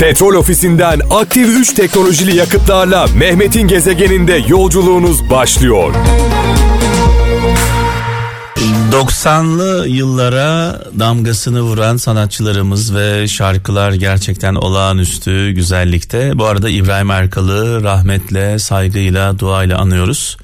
Petrol 0.00 0.34
ofisinden 0.34 1.00
aktif 1.10 1.48
3 1.48 1.74
teknolojili 1.74 2.36
yakıtlarla 2.36 3.06
Mehmet'in 3.16 3.68
gezegeninde 3.68 4.44
yolculuğunuz 4.48 5.30
başlıyor. 5.30 5.94
90'lı 8.92 9.88
yıllara 9.88 10.80
damgasını 10.98 11.62
vuran 11.62 11.96
sanatçılarımız 11.96 12.94
ve 12.94 13.28
şarkılar 13.28 13.92
gerçekten 13.92 14.54
olağanüstü 14.54 15.50
güzellikte. 15.50 16.38
Bu 16.38 16.44
arada 16.44 16.68
İbrahim 16.70 17.10
Erkal'ı 17.10 17.82
rahmetle, 17.82 18.58
saygıyla, 18.58 19.38
duayla 19.38 19.78
anıyoruz. 19.78 20.36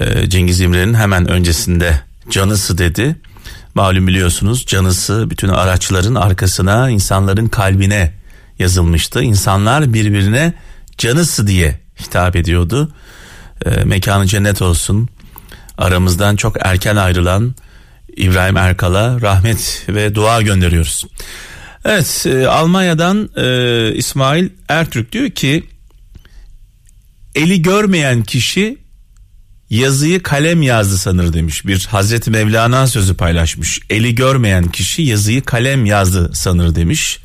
Ee, 0.00 0.30
Cengiz 0.30 0.60
İmre'nin 0.60 0.94
hemen 0.94 1.28
öncesinde 1.28 2.00
canısı 2.30 2.78
dedi. 2.78 3.16
Malum 3.74 4.06
biliyorsunuz 4.06 4.66
canısı 4.66 5.30
bütün 5.30 5.48
araçların 5.48 6.14
arkasına, 6.14 6.90
insanların 6.90 7.46
kalbine 7.46 8.19
yazılmıştı. 8.60 9.22
İnsanlar 9.22 9.92
birbirine 9.92 10.54
canısı 10.98 11.46
diye 11.46 11.80
hitap 12.00 12.36
ediyordu. 12.36 12.92
Ee, 13.66 13.70
mekanı 13.84 14.26
cennet 14.26 14.62
olsun. 14.62 15.08
Aramızdan 15.78 16.36
çok 16.36 16.56
erken 16.60 16.96
ayrılan 16.96 17.54
İbrahim 18.16 18.56
Erkal'a 18.56 19.20
rahmet 19.20 19.84
ve 19.88 20.14
dua 20.14 20.42
gönderiyoruz. 20.42 21.06
Evet 21.84 22.26
e, 22.26 22.48
Almanya'dan 22.48 23.30
e, 23.36 23.94
İsmail 23.94 24.48
Ertürk 24.68 25.12
diyor 25.12 25.30
ki 25.30 25.64
eli 27.34 27.62
görmeyen 27.62 28.22
kişi 28.22 28.78
yazıyı 29.70 30.22
kalem 30.22 30.62
yazdı 30.62 30.98
sanır 30.98 31.32
demiş. 31.32 31.66
Bir 31.66 31.86
Hazreti 31.90 32.30
Mevlana 32.30 32.86
sözü 32.86 33.16
paylaşmış. 33.16 33.80
Eli 33.90 34.14
görmeyen 34.14 34.68
kişi 34.68 35.02
yazıyı 35.02 35.42
kalem 35.42 35.86
yazdı 35.86 36.30
sanır 36.34 36.74
demiş. 36.74 37.18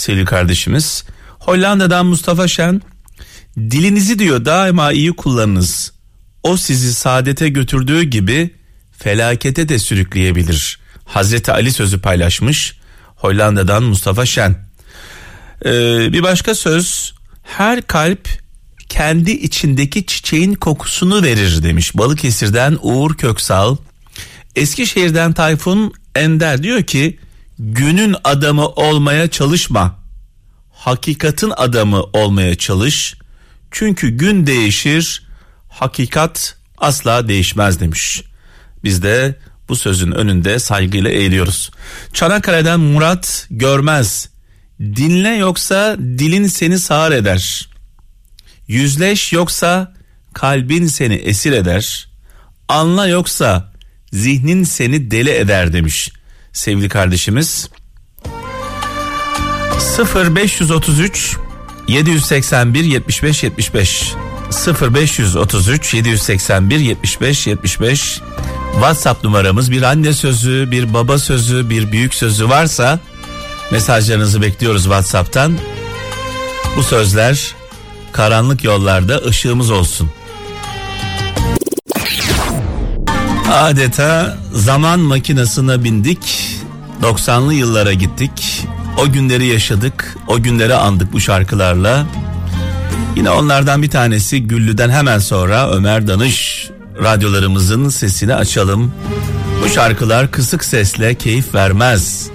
Sevgili 0.00 0.24
kardeşimiz. 0.24 1.04
Hollanda'dan 1.38 2.06
Mustafa 2.06 2.48
Şen 2.48 2.82
dilinizi 3.56 4.18
diyor 4.18 4.44
daima 4.44 4.92
iyi 4.92 5.12
kullanınız. 5.12 5.92
O 6.42 6.56
sizi 6.56 6.94
saadete 6.94 7.48
götürdüğü 7.48 8.02
gibi 8.02 8.54
felakete 8.98 9.68
de 9.68 9.78
sürükleyebilir. 9.78 10.78
Hazreti 11.04 11.52
Ali 11.52 11.72
sözü 11.72 12.00
paylaşmış 12.00 12.76
Hollanda'dan 13.16 13.82
Mustafa 13.82 14.26
Şen. 14.26 14.56
Ee, 15.64 15.68
bir 16.12 16.22
başka 16.22 16.54
söz 16.54 17.14
her 17.42 17.82
kalp 17.82 18.28
kendi 18.88 19.30
içindeki 19.30 20.06
çiçeğin 20.06 20.54
kokusunu 20.54 21.22
verir 21.22 21.62
demiş 21.62 21.96
Balıkesir'den 21.96 22.78
Uğur 22.82 23.14
Köksal. 23.14 23.76
Eskişehir'den 24.56 25.32
Tayfun 25.32 25.92
Ender 26.14 26.62
diyor 26.62 26.82
ki 26.82 27.18
günün 27.60 28.16
adamı 28.24 28.68
olmaya 28.68 29.30
çalışma. 29.30 30.00
Hakikatin 30.72 31.52
adamı 31.56 32.02
olmaya 32.02 32.54
çalış. 32.54 33.14
Çünkü 33.70 34.10
gün 34.10 34.46
değişir, 34.46 35.26
hakikat 35.68 36.56
asla 36.78 37.28
değişmez 37.28 37.80
demiş. 37.80 38.22
Biz 38.84 39.02
de 39.02 39.38
bu 39.68 39.76
sözün 39.76 40.12
önünde 40.12 40.58
saygıyla 40.58 41.10
eğiliyoruz. 41.10 41.70
Çanakkale'den 42.12 42.80
Murat 42.80 43.46
Görmez. 43.50 44.28
Dinle 44.80 45.28
yoksa 45.28 45.96
dilin 45.98 46.46
seni 46.46 46.78
sağır 46.78 47.12
eder. 47.12 47.70
Yüzleş 48.68 49.32
yoksa 49.32 49.94
kalbin 50.34 50.86
seni 50.86 51.14
esir 51.14 51.52
eder. 51.52 52.08
Anla 52.68 53.06
yoksa 53.06 53.72
zihnin 54.12 54.64
seni 54.64 55.10
deli 55.10 55.30
eder 55.30 55.72
demiş 55.72 56.12
sevgili 56.52 56.88
kardeşimiz. 56.88 57.70
0533 60.14 61.36
781 61.88 62.84
75 62.84 63.42
75 63.42 64.14
0533 64.82 65.94
781 65.94 66.78
75 66.78 67.46
75 67.46 68.20
WhatsApp 68.72 69.24
numaramız 69.24 69.70
bir 69.70 69.82
anne 69.82 70.12
sözü, 70.12 70.70
bir 70.70 70.94
baba 70.94 71.18
sözü, 71.18 71.70
bir 71.70 71.92
büyük 71.92 72.14
sözü 72.14 72.48
varsa 72.48 73.00
mesajlarınızı 73.70 74.42
bekliyoruz 74.42 74.82
WhatsApp'tan. 74.82 75.58
Bu 76.76 76.82
sözler 76.82 77.54
karanlık 78.12 78.64
yollarda 78.64 79.18
ışığımız 79.18 79.70
olsun. 79.70 80.10
Adeta 83.50 84.38
zaman 84.52 85.00
makinesine 85.00 85.84
bindik. 85.84 86.56
90'lı 87.02 87.54
yıllara 87.54 87.92
gittik. 87.92 88.66
O 88.98 89.12
günleri 89.12 89.46
yaşadık. 89.46 90.16
O 90.28 90.42
günleri 90.42 90.74
andık 90.74 91.12
bu 91.12 91.20
şarkılarla. 91.20 92.06
Yine 93.16 93.30
onlardan 93.30 93.82
bir 93.82 93.90
tanesi 93.90 94.42
Güllü'den 94.42 94.90
hemen 94.90 95.18
sonra 95.18 95.70
Ömer 95.70 96.06
Danış 96.06 96.70
radyolarımızın 97.02 97.88
sesini 97.88 98.34
açalım. 98.34 98.92
Bu 99.64 99.68
şarkılar 99.68 100.30
kısık 100.30 100.64
sesle 100.64 101.14
keyif 101.14 101.54
vermez. 101.54 102.30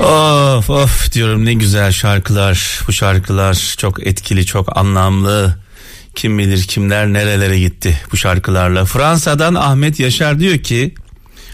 Of 0.00 0.70
of 0.70 1.12
diyorum 1.12 1.44
ne 1.44 1.54
güzel 1.54 1.92
şarkılar. 1.92 2.80
Bu 2.88 2.92
şarkılar 2.92 3.74
çok 3.78 4.06
etkili, 4.06 4.46
çok 4.46 4.76
anlamlı. 4.76 5.56
Kim 6.18 6.38
bilir 6.38 6.62
kimler 6.62 7.06
nerelere 7.06 7.58
gitti 7.58 8.00
bu 8.12 8.16
şarkılarla. 8.16 8.84
Fransa'dan 8.84 9.54
Ahmet 9.54 10.00
Yaşar 10.00 10.40
diyor 10.40 10.58
ki 10.58 10.94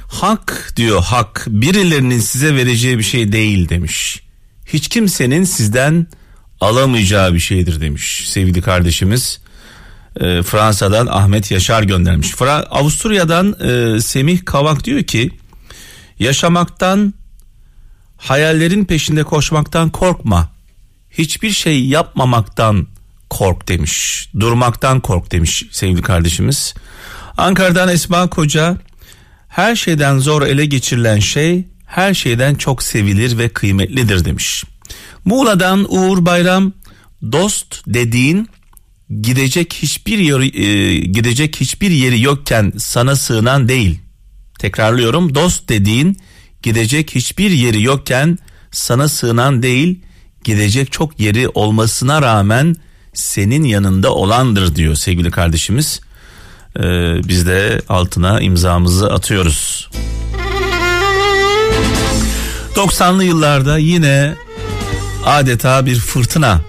hak 0.08 0.72
diyor 0.76 1.02
hak 1.02 1.44
birilerinin 1.48 2.20
size 2.20 2.54
vereceği 2.54 2.98
bir 2.98 3.02
şey 3.02 3.32
değil 3.32 3.68
demiş. 3.68 4.22
Hiç 4.66 4.88
kimsenin 4.88 5.44
sizden 5.44 6.06
alamayacağı 6.60 7.34
bir 7.34 7.38
şeydir 7.38 7.80
demiş 7.80 8.24
sevgili 8.28 8.62
kardeşimiz. 8.62 9.40
E, 10.20 10.42
Fransa'dan 10.42 11.06
Ahmet 11.06 11.50
Yaşar 11.50 11.82
göndermiş. 11.82 12.30
Fra 12.30 12.52
Avusturya'dan 12.52 13.56
e, 13.60 14.00
Semih 14.00 14.44
Kavak 14.44 14.84
diyor 14.84 15.02
ki 15.02 15.30
yaşamaktan 16.18 17.14
hayallerin 18.16 18.84
peşinde 18.84 19.24
koşmaktan 19.24 19.90
korkma. 19.90 20.50
Hiçbir 21.10 21.50
şey 21.50 21.86
yapmamaktan 21.86 22.93
kork 23.30 23.68
demiş. 23.68 24.28
Durmaktan 24.40 25.00
kork 25.00 25.32
demiş 25.32 25.64
sevgili 25.70 26.02
kardeşimiz. 26.02 26.74
Ankara'dan 27.36 27.88
Esma 27.88 28.30
Koca 28.30 28.76
her 29.48 29.76
şeyden 29.76 30.18
zor 30.18 30.42
ele 30.42 30.66
geçirilen 30.66 31.18
şey 31.18 31.64
her 31.86 32.14
şeyden 32.14 32.54
çok 32.54 32.82
sevilir 32.82 33.38
ve 33.38 33.48
kıymetlidir 33.48 34.24
demiş. 34.24 34.64
Muğla'dan 35.24 35.86
Uğur 35.88 36.26
Bayram 36.26 36.72
dost 37.32 37.82
dediğin 37.86 38.48
gidecek 39.20 39.72
hiçbir 39.74 40.18
yeri, 40.18 40.62
e, 40.62 40.98
gidecek 40.98 41.60
hiçbir 41.60 41.90
yeri 41.90 42.20
yokken 42.20 42.72
sana 42.78 43.16
sığınan 43.16 43.68
değil. 43.68 44.00
Tekrarlıyorum 44.58 45.34
dost 45.34 45.68
dediğin 45.68 46.16
gidecek 46.62 47.14
hiçbir 47.14 47.50
yeri 47.50 47.82
yokken 47.82 48.38
sana 48.72 49.08
sığınan 49.08 49.62
değil 49.62 50.00
gidecek 50.44 50.92
çok 50.92 51.20
yeri 51.20 51.48
olmasına 51.48 52.22
rağmen 52.22 52.76
senin 53.14 53.64
yanında 53.64 54.14
olandır 54.14 54.74
diyor 54.74 54.94
sevgili 54.94 55.30
kardeşimiz. 55.30 56.00
Ee, 56.76 56.82
biz 57.28 57.46
de 57.46 57.82
altına 57.88 58.40
imzamızı 58.40 59.12
atıyoruz. 59.12 59.90
90'lı 62.74 63.24
yıllarda 63.24 63.78
yine 63.78 64.34
adeta 65.26 65.86
bir 65.86 65.96
fırtına, 65.96 66.60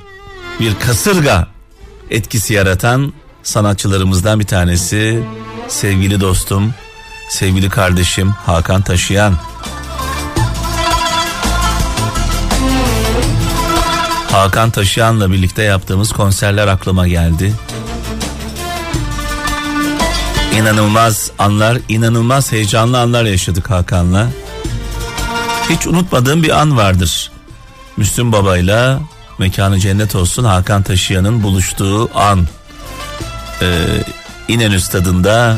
bir 0.59 0.75
kasırga 0.79 1.47
etkisi 2.09 2.53
yaratan 2.53 3.13
sanatçılarımızdan 3.44 4.39
bir 4.39 4.45
tanesi 4.45 5.23
sevgili 5.67 6.22
dostum, 6.22 6.73
sevgili 7.29 7.69
kardeşim 7.69 8.29
Hakan 8.29 8.81
Taşıyan. 8.81 9.38
Hakan 14.36 14.70
Taşıyan'la 14.70 15.32
birlikte 15.32 15.64
yaptığımız 15.64 16.12
konserler 16.12 16.68
aklıma 16.68 17.08
geldi. 17.08 17.54
İnanılmaz 20.56 21.32
anlar, 21.40 21.78
inanılmaz 21.90 22.52
heyecanlı 22.52 23.00
anlar 23.00 23.26
yaşadık 23.26 23.70
Hakan'la. 23.70 24.28
Hiç 25.70 25.88
unutmadığım 25.88 26.44
bir 26.44 26.62
an 26.62 26.78
vardır. 26.78 27.32
Müslüm 27.98 28.32
Baba'yla 28.32 29.00
mekanı 29.40 29.80
cennet 29.80 30.16
olsun 30.16 30.44
Hakan 30.44 30.84
Taşıyan'ın 30.84 31.44
buluştuğu 31.44 32.10
an. 32.20 32.48
Ee, 33.62 33.86
İnönü 34.48 34.82
stadında, 34.82 35.58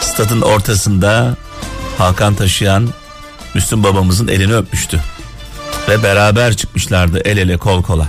stadın 0.00 0.40
ortasında 0.40 1.36
Hakan 1.98 2.34
Taşıyan 2.34 2.88
Müslüm 3.54 3.84
babamızın 3.84 4.28
elini 4.28 4.54
öpmüştü. 4.54 5.00
Ve 5.88 6.02
beraber 6.02 6.56
çıkmışlardı 6.56 7.20
el 7.24 7.36
ele 7.36 7.56
kol 7.56 7.82
kola. 7.82 8.08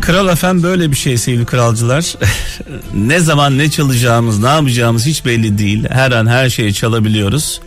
Kral 0.00 0.28
Efem 0.28 0.62
böyle 0.62 0.90
bir 0.90 0.96
şey 0.96 1.16
sevgili 1.18 1.46
kralcılar. 1.46 2.14
ne 2.94 3.20
zaman 3.20 3.58
ne 3.58 3.70
çalacağımız 3.70 4.38
ne 4.38 4.48
yapacağımız 4.48 5.06
hiç 5.06 5.24
belli 5.24 5.58
değil. 5.58 5.84
Her 5.88 6.12
an 6.12 6.26
her 6.26 6.50
şeyi 6.50 6.74
çalabiliyoruz. 6.74 7.60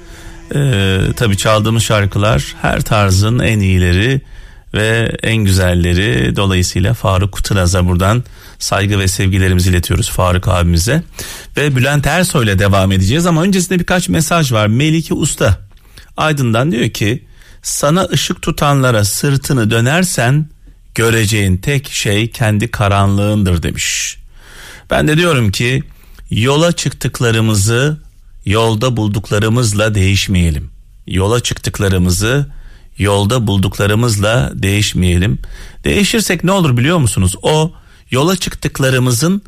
Ee, 0.56 1.00
tabii 1.16 1.38
çaldığımız 1.38 1.84
şarkılar 1.84 2.56
her 2.62 2.82
tarzın 2.82 3.40
en 3.40 3.60
iyileri 3.60 4.22
ve 4.74 5.18
en 5.24 5.36
güzelleri. 5.38 6.36
Dolayısıyla 6.36 6.94
Faruk 6.94 7.32
Kutunaz'a 7.32 7.88
buradan 7.88 8.24
saygı 8.60 9.00
ve 9.00 9.08
sevgilerimizi 9.08 9.70
iletiyoruz 9.70 10.10
Faruk 10.10 10.48
abimize. 10.48 11.04
Ve 11.58 11.76
Bülent 11.76 12.08
Ersoy 12.08 12.46
ile 12.46 12.60
devam 12.60 12.92
edeceğiz 12.92 13.26
ama 13.26 13.44
öncesinde 13.44 13.80
birkaç 13.80 14.10
mesaj 14.10 14.52
var. 14.52 14.68
Melike 14.68 15.14
Usta 15.14 15.60
Aydın'dan 16.18 16.72
diyor 16.72 16.90
ki 16.90 17.26
sana 17.62 18.06
ışık 18.06 18.42
tutanlara 18.42 19.06
sırtını 19.06 19.72
dönersen 19.72 20.50
göreceğin 20.96 21.58
tek 21.58 21.92
şey 21.92 22.30
kendi 22.32 22.72
karanlığındır 22.72 23.64
demiş. 23.64 24.18
Ben 24.90 25.08
de 25.08 25.18
diyorum 25.18 25.52
ki 25.52 25.84
yola 26.32 26.72
çıktıklarımızı 26.72 27.98
yolda 28.46 28.98
bulduklarımızla 28.98 29.96
değişmeyelim. 29.96 30.72
Yola 31.08 31.40
çıktıklarımızı 31.40 32.48
yolda 32.98 33.48
bulduklarımızla 33.48 34.52
değişmeyelim. 34.54 35.40
Değişirsek 35.84 36.44
ne 36.44 36.52
olur 36.52 36.78
biliyor 36.78 36.98
musunuz? 36.98 37.36
O 37.42 37.74
yola 38.12 38.36
çıktıklarımızın 38.36 39.42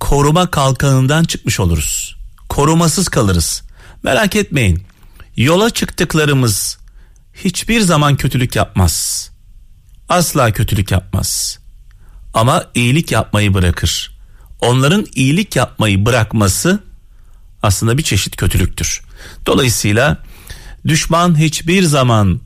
koruma 0.00 0.46
kalkanından 0.46 1.24
çıkmış 1.24 1.60
oluruz. 1.60 2.16
Korumasız 2.48 3.08
kalırız. 3.08 3.62
Merak 4.02 4.36
etmeyin. 4.36 4.82
Yola 5.36 5.70
çıktıklarımız 5.70 6.78
hiçbir 7.34 7.80
zaman 7.80 8.16
kötülük 8.16 8.56
yapmaz. 8.56 9.28
Asla 10.08 10.52
kötülük 10.52 10.90
yapmaz. 10.90 11.58
Ama 12.34 12.64
iyilik 12.74 13.12
yapmayı 13.12 13.54
bırakır. 13.54 14.18
Onların 14.60 15.06
iyilik 15.14 15.56
yapmayı 15.56 16.06
bırakması 16.06 16.82
aslında 17.62 17.98
bir 17.98 18.02
çeşit 18.02 18.36
kötülüktür. 18.36 19.02
Dolayısıyla 19.46 20.18
düşman 20.86 21.38
hiçbir 21.38 21.82
zaman 21.82 22.40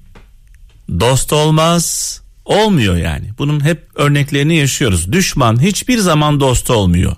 dost 1.00 1.32
olmaz, 1.32 2.16
olmuyor 2.44 2.96
yani. 2.96 3.30
Bunun 3.38 3.64
hep 3.64 3.88
örneklerini 3.94 4.56
yaşıyoruz. 4.56 5.12
Düşman 5.12 5.62
hiçbir 5.62 5.98
zaman 5.98 6.40
dost 6.40 6.70
olmuyor. 6.70 7.16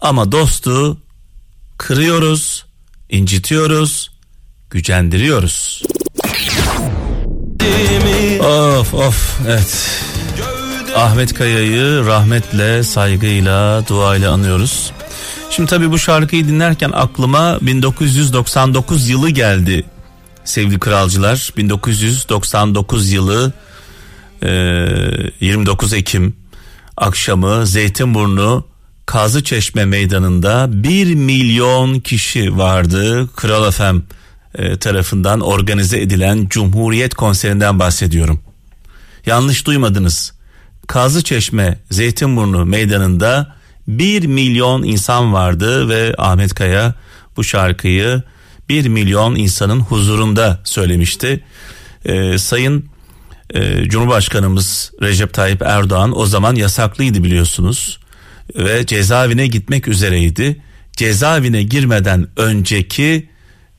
Ama 0.00 0.32
dostu 0.32 0.98
kırıyoruz, 1.78 2.64
incitiyoruz, 3.10 4.10
gücendiriyoruz. 4.70 5.82
Of 8.40 8.94
of 8.94 9.40
evet. 9.46 10.00
Ahmet 10.96 11.34
Kaya'yı 11.34 12.06
rahmetle, 12.06 12.82
saygıyla, 12.82 13.88
duayla 13.88 14.32
anıyoruz. 14.32 14.92
Şimdi 15.50 15.70
tabii 15.70 15.90
bu 15.90 15.98
şarkıyı 15.98 16.48
dinlerken 16.48 16.90
aklıma 16.94 17.58
1999 17.62 19.08
yılı 19.08 19.30
geldi 19.30 19.84
sevgili 20.48 20.78
kralcılar. 20.78 21.52
1999 21.56 23.12
yılı 23.12 23.52
29 25.40 25.92
Ekim 25.92 26.36
akşamı 26.96 27.66
Zeytinburnu 27.66 28.66
Kazı 29.06 29.44
Çeşme 29.44 29.84
Meydanı'nda 29.84 30.66
1 30.70 31.14
milyon 31.14 32.00
kişi 32.00 32.58
vardı. 32.58 33.28
Kral 33.36 33.68
Efem 33.68 34.02
tarafından 34.80 35.40
organize 35.40 36.00
edilen 36.00 36.46
Cumhuriyet 36.50 37.14
konserinden 37.14 37.78
bahsediyorum. 37.78 38.40
Yanlış 39.26 39.66
duymadınız. 39.66 40.32
Kazı 40.86 41.24
Çeşme 41.24 41.78
Zeytinburnu 41.90 42.64
Meydanı'nda 42.64 43.56
1 43.88 44.26
milyon 44.26 44.82
insan 44.82 45.32
vardı 45.32 45.88
ve 45.88 46.14
Ahmet 46.18 46.54
Kaya 46.54 46.94
bu 47.36 47.44
şarkıyı 47.44 48.22
1 48.68 48.86
milyon 48.86 49.34
insanın 49.34 49.80
huzurunda 49.80 50.60
söylemişti. 50.64 51.44
Ee, 52.04 52.38
Sayın 52.38 52.84
e, 53.54 53.88
Cumhurbaşkanımız 53.88 54.92
Recep 55.02 55.34
Tayyip 55.34 55.62
Erdoğan 55.62 56.18
o 56.18 56.26
zaman 56.26 56.54
yasaklıydı 56.54 57.24
biliyorsunuz 57.24 57.98
ve 58.56 58.86
cezaevine 58.86 59.46
gitmek 59.46 59.88
üzereydi. 59.88 60.62
Cezaevine 60.92 61.62
girmeden 61.62 62.28
önceki 62.36 63.28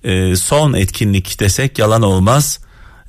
e, 0.04 0.36
son 0.36 0.74
etkinlik 0.74 1.40
desek 1.40 1.80
yalan 1.80 2.02
olmaz. 2.02 2.60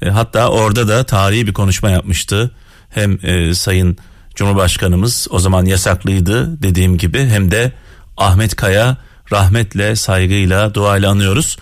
E, 0.02 0.08
hatta 0.08 0.48
orada 0.48 0.88
da 0.88 1.04
tarihi 1.04 1.46
bir 1.46 1.52
konuşma 1.52 1.90
yapmıştı. 1.90 2.50
Hem 2.88 3.18
e, 3.26 3.54
Sayın 3.54 3.98
Cumhurbaşkanımız 4.34 5.28
o 5.30 5.38
zaman 5.38 5.64
yasaklıydı 5.64 6.62
dediğim 6.62 6.98
gibi 6.98 7.18
hem 7.18 7.50
de 7.50 7.72
Ahmet 8.16 8.56
Kaya 8.56 8.96
rahmetle, 9.32 9.96
saygıyla, 9.96 10.74
duayla 10.74 11.10
anıyoruz. 11.10 11.56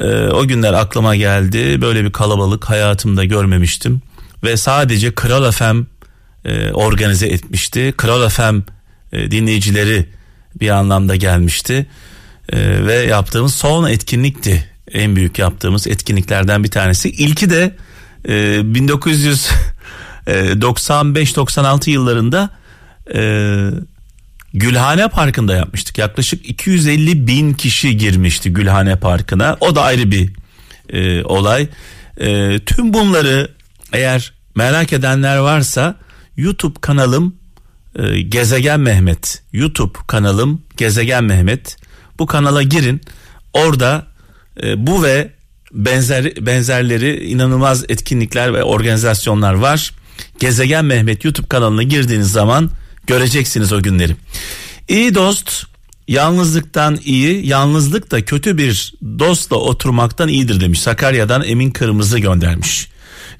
Ee, 0.00 0.06
o 0.14 0.46
günler 0.46 0.72
aklıma 0.72 1.16
geldi. 1.16 1.80
Böyle 1.80 2.04
bir 2.04 2.12
kalabalık 2.12 2.64
hayatımda 2.64 3.24
görmemiştim. 3.24 4.02
Ve 4.44 4.56
sadece 4.56 5.14
Kral 5.14 5.50
FM 5.50 5.80
e, 6.44 6.72
organize 6.72 7.26
etmişti. 7.26 7.94
Kral 7.96 8.28
FM 8.28 8.60
e, 9.12 9.30
dinleyicileri 9.30 10.08
bir 10.60 10.70
anlamda 10.70 11.16
gelmişti. 11.16 11.86
E, 12.52 12.86
ve 12.86 12.94
yaptığımız 12.94 13.54
son 13.54 13.88
etkinlikti. 13.88 14.70
En 14.92 15.16
büyük 15.16 15.38
yaptığımız 15.38 15.86
etkinliklerden 15.86 16.64
bir 16.64 16.70
tanesi. 16.70 17.10
İlki 17.10 17.50
de 17.50 17.76
e, 18.24 18.32
1995-96 20.26 21.90
yıllarında 21.90 22.50
e, 23.14 23.20
Gülhane 24.58 25.08
Parkı'nda 25.08 25.54
yapmıştık. 25.54 25.98
Yaklaşık 25.98 26.48
250 26.48 27.26
bin 27.26 27.52
kişi 27.52 27.96
girmişti 27.96 28.52
Gülhane 28.52 28.96
Parkı'na. 28.96 29.56
O 29.60 29.74
da 29.74 29.82
ayrı 29.82 30.10
bir 30.10 30.30
e, 30.88 31.24
olay. 31.24 31.68
E, 32.20 32.58
tüm 32.58 32.94
bunları 32.94 33.50
eğer 33.92 34.32
merak 34.56 34.92
edenler 34.92 35.36
varsa 35.36 35.94
YouTube 36.36 36.80
kanalım 36.80 37.36
e, 37.98 38.20
Gezegen 38.20 38.80
Mehmet. 38.80 39.42
YouTube 39.52 39.98
kanalım 40.06 40.62
Gezegen 40.76 41.24
Mehmet. 41.24 41.76
Bu 42.18 42.26
kanala 42.26 42.62
girin. 42.62 43.00
Orada 43.52 44.06
e, 44.62 44.86
bu 44.86 45.02
ve 45.02 45.30
benzer 45.72 46.46
benzerleri 46.46 47.24
inanılmaz 47.24 47.84
etkinlikler 47.88 48.54
ve 48.54 48.62
organizasyonlar 48.62 49.54
var. 49.54 49.94
Gezegen 50.38 50.84
Mehmet 50.84 51.24
YouTube 51.24 51.46
kanalına 51.46 51.82
girdiğiniz 51.82 52.32
zaman 52.32 52.70
Göreceksiniz 53.08 53.72
o 53.72 53.82
günleri. 53.82 54.16
İyi 54.88 55.14
dost 55.14 55.64
yalnızlıktan 56.08 56.98
iyi, 57.04 57.46
yalnızlık 57.46 58.10
da 58.10 58.24
kötü 58.24 58.58
bir 58.58 58.94
dostla 59.18 59.56
oturmaktan 59.56 60.28
iyidir 60.28 60.60
demiş. 60.60 60.80
Sakarya'dan 60.80 61.44
Emin 61.44 61.70
Kırmızı 61.70 62.18
göndermiş. 62.18 62.88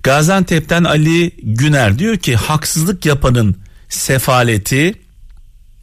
Gaziantep'ten 0.02 0.84
Ali 0.84 1.30
Güner 1.42 1.98
diyor 1.98 2.16
ki 2.16 2.36
haksızlık 2.36 3.06
yapanın 3.06 3.56
sefaleti 3.88 4.94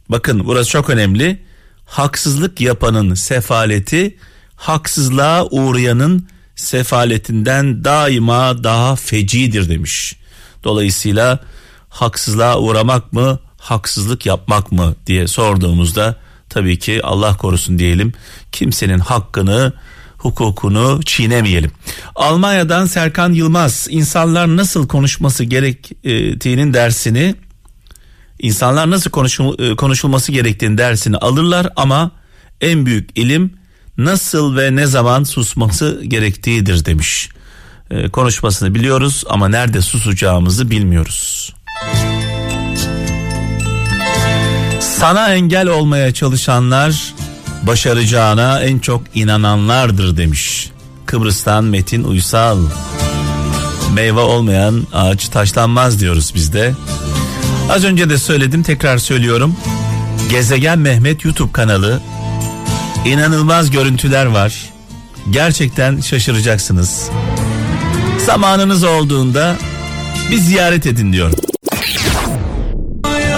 bakın 0.08 0.42
burası 0.44 0.70
çok 0.70 0.90
önemli. 0.90 1.42
Haksızlık 1.86 2.60
yapanın 2.60 3.14
sefaleti 3.14 4.16
haksızlığa 4.56 5.44
uğrayanın 5.44 6.28
sefaletinden 6.56 7.84
daima 7.84 8.64
daha 8.64 8.96
fecidir 8.96 9.68
demiş. 9.68 10.16
Dolayısıyla 10.64 11.40
haksızlığa 11.88 12.58
uğramak 12.58 13.12
mı 13.12 13.40
haksızlık 13.66 14.26
yapmak 14.26 14.72
mı 14.72 14.94
diye 15.06 15.26
sorduğumuzda 15.26 16.16
tabii 16.48 16.78
ki 16.78 17.00
Allah 17.04 17.36
korusun 17.36 17.78
diyelim 17.78 18.12
kimsenin 18.52 18.98
hakkını 18.98 19.72
hukukunu 20.18 21.00
çiğnemeyelim. 21.04 21.70
Almanya'dan 22.14 22.86
Serkan 22.86 23.32
Yılmaz 23.32 23.86
insanlar 23.90 24.56
nasıl 24.56 24.88
konuşması 24.88 25.44
gerektiğinin 25.44 26.74
dersini 26.74 27.34
insanlar 28.38 28.90
nasıl 28.90 29.10
konuşul, 29.10 29.76
konuşulması 29.76 30.32
gerektiğini 30.32 30.78
dersini 30.78 31.16
alırlar 31.16 31.68
ama 31.76 32.10
en 32.60 32.86
büyük 32.86 33.18
ilim 33.18 33.52
nasıl 33.98 34.56
ve 34.56 34.76
ne 34.76 34.86
zaman 34.86 35.24
susması 35.24 36.02
gerektiğidir 36.04 36.84
demiş. 36.84 37.28
Ee, 37.90 38.08
konuşmasını 38.08 38.74
biliyoruz 38.74 39.24
ama 39.28 39.48
nerede 39.48 39.82
susacağımızı 39.82 40.70
bilmiyoruz. 40.70 41.55
Sana 44.86 45.34
engel 45.34 45.68
olmaya 45.68 46.14
çalışanlar 46.14 47.14
başaracağına 47.62 48.60
en 48.60 48.78
çok 48.78 49.02
inananlardır 49.14 50.16
demiş. 50.16 50.70
Kıbrıs'tan 51.06 51.64
Metin 51.64 52.04
Uysal. 52.04 52.58
Meyve 53.94 54.20
olmayan 54.20 54.86
ağaç 54.92 55.28
taşlanmaz 55.28 56.00
diyoruz 56.00 56.32
biz 56.34 56.52
de. 56.52 56.74
Az 57.70 57.84
önce 57.84 58.10
de 58.10 58.18
söyledim 58.18 58.62
tekrar 58.62 58.98
söylüyorum. 58.98 59.56
Gezegen 60.30 60.78
Mehmet 60.78 61.24
YouTube 61.24 61.52
kanalı. 61.52 62.00
İnanılmaz 63.04 63.70
görüntüler 63.70 64.26
var. 64.26 64.54
Gerçekten 65.30 66.00
şaşıracaksınız. 66.00 67.10
Zamanınız 68.26 68.84
olduğunda 68.84 69.56
bir 70.30 70.38
ziyaret 70.38 70.86
edin 70.86 71.12
diyorum. 71.12 71.36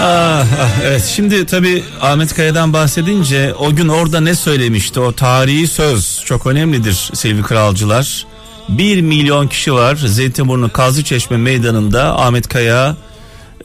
Ah, 0.01 0.45
ah, 0.59 0.69
evet 0.83 1.05
şimdi 1.15 1.45
tabii 1.45 1.83
Ahmet 2.01 2.33
Kaya'dan 2.33 2.73
bahsedince 2.73 3.53
o 3.53 3.75
gün 3.75 3.87
orada 3.87 4.19
ne 4.19 4.35
söylemişti 4.35 4.99
o 4.99 5.11
tarihi 5.11 5.67
söz 5.67 6.21
çok 6.25 6.47
önemlidir 6.47 7.09
sevgili 7.13 7.43
kralcılar. 7.43 8.25
Bir 8.69 9.01
milyon 9.01 9.47
kişi 9.47 9.73
var 9.73 9.95
Zeytinburnu 9.95 10.71
Kazlıçeşme 10.71 11.37
meydanında 11.37 12.19
Ahmet 12.19 12.47
Kaya 12.47 12.95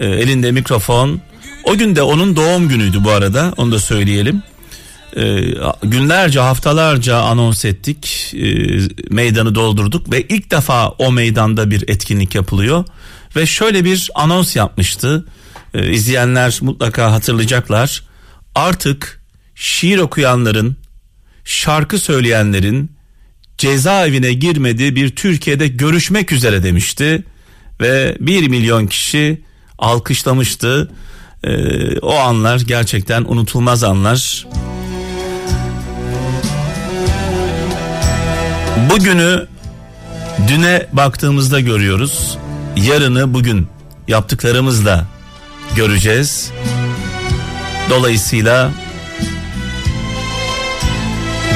e, 0.00 0.07
elinde 0.07 0.53
mikrofon. 0.53 1.21
O 1.64 1.76
gün 1.76 1.97
de 1.97 2.03
onun 2.03 2.37
doğum 2.37 2.69
günüydü 2.69 3.05
bu 3.05 3.11
arada 3.11 3.53
onu 3.57 3.73
da 3.73 3.79
söyleyelim. 3.79 4.43
E, 5.17 5.41
günlerce 5.83 6.41
haftalarca 6.41 7.17
anons 7.17 7.64
ettik 7.64 8.35
e, 8.35 8.47
meydanı 9.11 9.55
doldurduk 9.55 10.12
ve 10.12 10.23
ilk 10.23 10.50
defa 10.50 10.88
o 10.88 11.12
meydanda 11.12 11.71
bir 11.71 11.85
etkinlik 11.88 12.35
yapılıyor. 12.35 12.85
Ve 13.37 13.47
şöyle 13.47 13.85
bir 13.85 14.11
anons 14.14 14.57
yapmıştı 14.57 15.25
e, 15.75 15.93
izleyenler 15.93 16.59
mutlaka 16.62 17.12
hatırlayacaklar. 17.12 18.02
Artık 18.54 19.23
şiir 19.54 19.99
okuyanların, 19.99 20.76
şarkı 21.45 21.99
söyleyenlerin 21.99 22.93
cezaevine 23.59 24.33
girmediği 24.33 24.97
bir 24.97 25.16
Türkiye'de 25.16 25.69
görüşmek 25.69 26.33
üzere 26.33 26.62
demişti. 26.62 27.25
Ve 27.81 28.16
bir 28.21 28.49
milyon 28.49 28.87
kişi 28.87 29.43
alkışlamıştı. 29.78 30.90
Ee, 31.45 31.99
o 31.99 32.14
anlar 32.14 32.61
gerçekten 32.61 33.25
unutulmaz 33.25 33.85
anlar. 33.85 34.47
Bugünü 38.90 39.47
düne 40.49 40.87
baktığımızda 40.93 41.61
görüyoruz. 41.61 42.38
Yarını 42.76 43.35
bugün 43.35 43.69
yaptıklarımızla 44.09 45.07
göreceğiz. 45.76 46.50
Dolayısıyla 47.90 48.71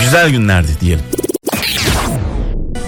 güzel 0.01 0.31
günlerdi 0.31 0.71
diyelim. 0.81 1.05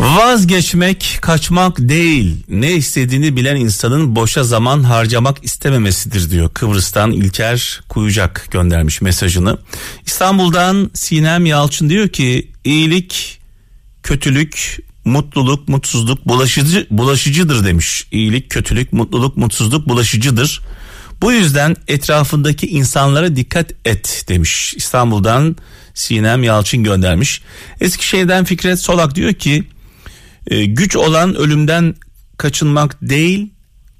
Vazgeçmek 0.01 1.19
kaçmak 1.23 1.79
değil 1.79 2.37
ne 2.49 2.73
istediğini 2.73 3.37
bilen 3.37 3.57
insanın 3.57 4.17
boşa 4.17 4.45
zaman 4.45 4.83
harcamak 4.83 5.45
istememesidir 5.45 6.31
diyor 6.31 6.51
Kıbrıs'tan 6.55 7.13
İlker 7.13 7.81
Kuyucak 7.89 8.47
göndermiş 8.51 9.01
mesajını. 9.01 9.59
İstanbul'dan 10.07 10.91
Sinem 10.95 11.47
Yalçın 11.47 11.91
diyor 11.91 12.09
ki 12.09 12.51
iyilik 12.65 13.41
kötülük 14.03 14.79
mutluluk 15.05 15.69
mutsuzluk 15.69 16.29
bulaşıcı 16.29 16.87
bulaşıcıdır 16.91 17.65
demiş. 17.65 18.07
İyilik 18.13 18.51
kötülük 18.51 18.93
mutluluk 18.93 19.37
mutsuzluk 19.37 19.89
bulaşıcıdır. 19.89 20.61
Bu 21.23 21.33
yüzden 21.33 21.77
etrafındaki 21.89 22.67
insanlara 22.67 23.37
dikkat 23.37 23.73
et 23.85 24.25
demiş. 24.29 24.75
İstanbul'dan 24.77 25.57
Sinem 25.95 26.43
Yalçın 26.43 26.85
göndermiş. 26.85 27.43
Eskişehir'den 27.81 28.45
Fikret 28.45 28.81
Solak 28.81 29.15
diyor 29.15 29.33
ki 29.33 29.65
e, 30.47 30.65
güç 30.65 30.97
olan 30.97 31.35
ölümden 31.35 31.95
kaçınmak 32.37 32.97
değil 33.03 33.51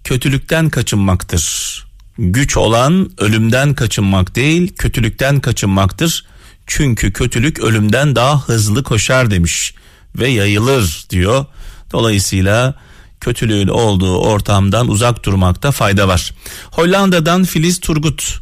kötülükten 0.05 0.71
kaçınmaktır. 0.71 1.87
Güç 2.19 2.57
olan 2.57 3.11
ölümden 3.19 3.75
kaçınmak 3.75 4.37
değil 4.37 4.75
kötülükten 4.77 5.41
kaçınmaktır. 5.41 6.27
Çünkü 6.67 7.13
kötülük 7.13 7.59
ölümden 7.59 8.17
daha 8.17 8.49
hızlı 8.49 8.83
koşar 8.83 9.31
demiş 9.31 9.75
ve 10.19 10.29
yayılır 10.29 11.05
diyor. 11.11 11.47
Dolayısıyla 11.93 12.75
kötülüğün 13.21 13.69
olduğu 13.69 14.19
ortamdan 14.19 14.89
uzak 14.89 15.25
durmakta 15.25 15.71
fayda 15.71 16.09
var. 16.09 16.35
Hollanda'dan 16.71 17.45
Filiz 17.45 17.81
Turgut. 17.81 18.41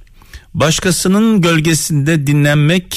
Başkasının 0.54 1.40
gölgesinde 1.40 2.26
dinlenmek 2.26 2.94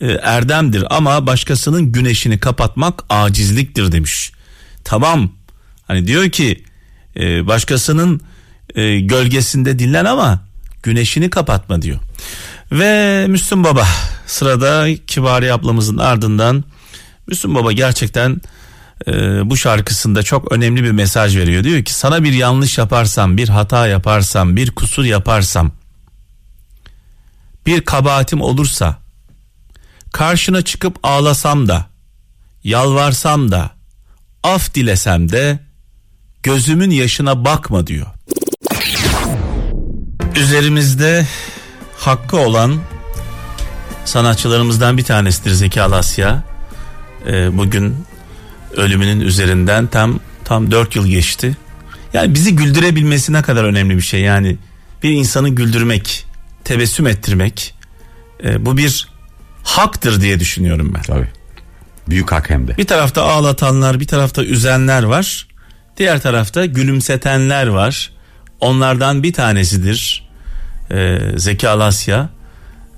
e, 0.00 0.06
erdemdir 0.06 0.84
ama 0.90 1.26
başkasının 1.26 1.92
güneşini 1.92 2.38
kapatmak 2.38 3.04
acizliktir 3.08 3.92
demiş. 3.92 4.32
Tamam. 4.84 5.30
Hani 5.86 6.06
diyor 6.06 6.30
ki 6.30 6.64
e, 7.16 7.46
başkasının 7.46 8.20
e, 8.74 9.00
gölgesinde 9.00 9.78
dinlen 9.78 10.04
ama 10.04 10.44
güneşini 10.82 11.30
kapatma 11.30 11.82
diyor. 11.82 11.98
Ve 12.72 13.26
Müslüm 13.28 13.64
Baba 13.64 13.86
sırada 14.26 14.86
Kibari 15.06 15.52
ablamızın 15.52 15.98
ardından 15.98 16.64
Müslüm 17.26 17.54
Baba 17.54 17.72
gerçekten 17.72 18.40
e, 19.06 19.12
bu 19.50 19.56
şarkısında 19.56 20.22
çok 20.22 20.52
önemli 20.52 20.84
bir 20.84 20.90
mesaj 20.90 21.36
veriyor. 21.36 21.64
Diyor 21.64 21.84
ki 21.84 21.94
sana 21.94 22.24
bir 22.24 22.32
yanlış 22.32 22.78
yaparsam, 22.78 23.36
bir 23.36 23.48
hata 23.48 23.86
yaparsam, 23.86 24.56
bir 24.56 24.70
kusur 24.70 25.04
yaparsam, 25.04 25.70
bir 27.66 27.80
kabahatim 27.80 28.40
olursa, 28.40 28.98
karşına 30.12 30.62
çıkıp 30.62 30.98
ağlasam 31.02 31.68
da, 31.68 31.86
yalvarsam 32.64 33.50
da, 33.50 33.70
af 34.42 34.74
dilesem 34.74 35.32
de 35.32 35.58
gözümün 36.42 36.90
yaşına 36.90 37.44
bakma 37.44 37.86
diyor. 37.86 38.06
Üzerimizde 40.36 41.26
hakkı 41.98 42.36
olan 42.36 42.80
sanatçılarımızdan 44.04 44.98
bir 44.98 45.04
tanesidir 45.04 45.50
Zeki 45.50 45.82
Alasya. 45.82 46.42
Ee, 47.26 47.58
bugün 47.58 47.96
ölümünün 48.76 49.20
üzerinden 49.20 49.86
tam 49.86 50.20
tam 50.44 50.70
4 50.70 50.96
yıl 50.96 51.06
geçti. 51.06 51.56
Yani 52.12 52.34
bizi 52.34 52.56
güldürebilmesi 52.56 53.32
ne 53.32 53.42
kadar 53.42 53.64
önemli 53.64 53.96
bir 53.96 54.02
şey. 54.02 54.20
Yani 54.20 54.56
bir 55.02 55.10
insanı 55.10 55.48
güldürmek, 55.48 56.26
tebessüm 56.64 57.06
ettirmek 57.06 57.74
e, 58.44 58.66
bu 58.66 58.76
bir 58.76 59.08
haktır 59.64 60.20
diye 60.20 60.40
düşünüyorum 60.40 60.92
ben. 60.94 61.02
Tabii. 61.02 61.28
Büyük 62.08 62.32
hak 62.32 62.50
hem 62.50 62.68
de. 62.68 62.76
Bir 62.76 62.86
tarafta 62.86 63.22
ağlatanlar, 63.22 64.00
bir 64.00 64.06
tarafta 64.06 64.44
üzenler 64.44 65.02
var. 65.02 65.46
Diğer 65.96 66.20
tarafta 66.20 66.66
gülümsetenler 66.66 67.66
var. 67.66 68.12
Onlardan 68.60 69.22
bir 69.22 69.32
tanesidir 69.32 70.28
e, 70.90 71.18
Zeki 71.36 71.68
Alasya. 71.68 72.30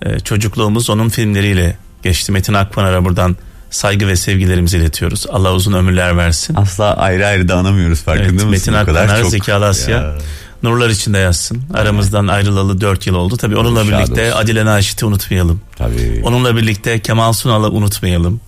E, 0.02 0.20
çocukluğumuz 0.20 0.90
onun 0.90 1.08
filmleriyle 1.08 1.76
geçti. 2.02 2.32
Metin 2.32 2.54
Akpınar'a 2.54 3.04
buradan 3.04 3.36
saygı 3.76 4.06
ve 4.08 4.16
sevgilerimizi 4.16 4.76
iletiyoruz. 4.78 5.26
Allah 5.30 5.52
uzun 5.52 5.72
ömürler 5.72 6.16
versin. 6.16 6.54
Asla 6.54 6.96
ayrı 6.96 7.26
ayrı 7.26 7.48
da 7.48 7.54
anamıyoruz 7.56 8.02
farkında 8.02 8.24
Evet, 8.24 8.34
mısın? 8.34 8.50
Metin 8.50 8.72
Akpınar, 8.72 9.22
Zeki 9.24 9.54
Alasya. 9.54 9.96
Ya. 9.96 10.14
Nurlar 10.62 10.88
içinde 10.90 11.18
yazsın. 11.18 11.62
Aramızdan 11.74 12.26
ayrılalı 12.26 12.80
4 12.80 13.06
yıl 13.06 13.14
oldu. 13.14 13.36
Tabii 13.36 13.56
onunla 13.56 13.84
Şad 13.84 13.92
birlikte 13.92 14.26
olsun. 14.28 14.38
Adile 14.38 14.64
Naşit'i 14.64 15.06
unutmayalım. 15.06 15.60
Tabii. 15.76 16.20
Onunla 16.24 16.56
birlikte 16.56 16.98
Kemal 17.00 17.32
Sunal'ı 17.32 17.70
unutmayalım. 17.70 18.40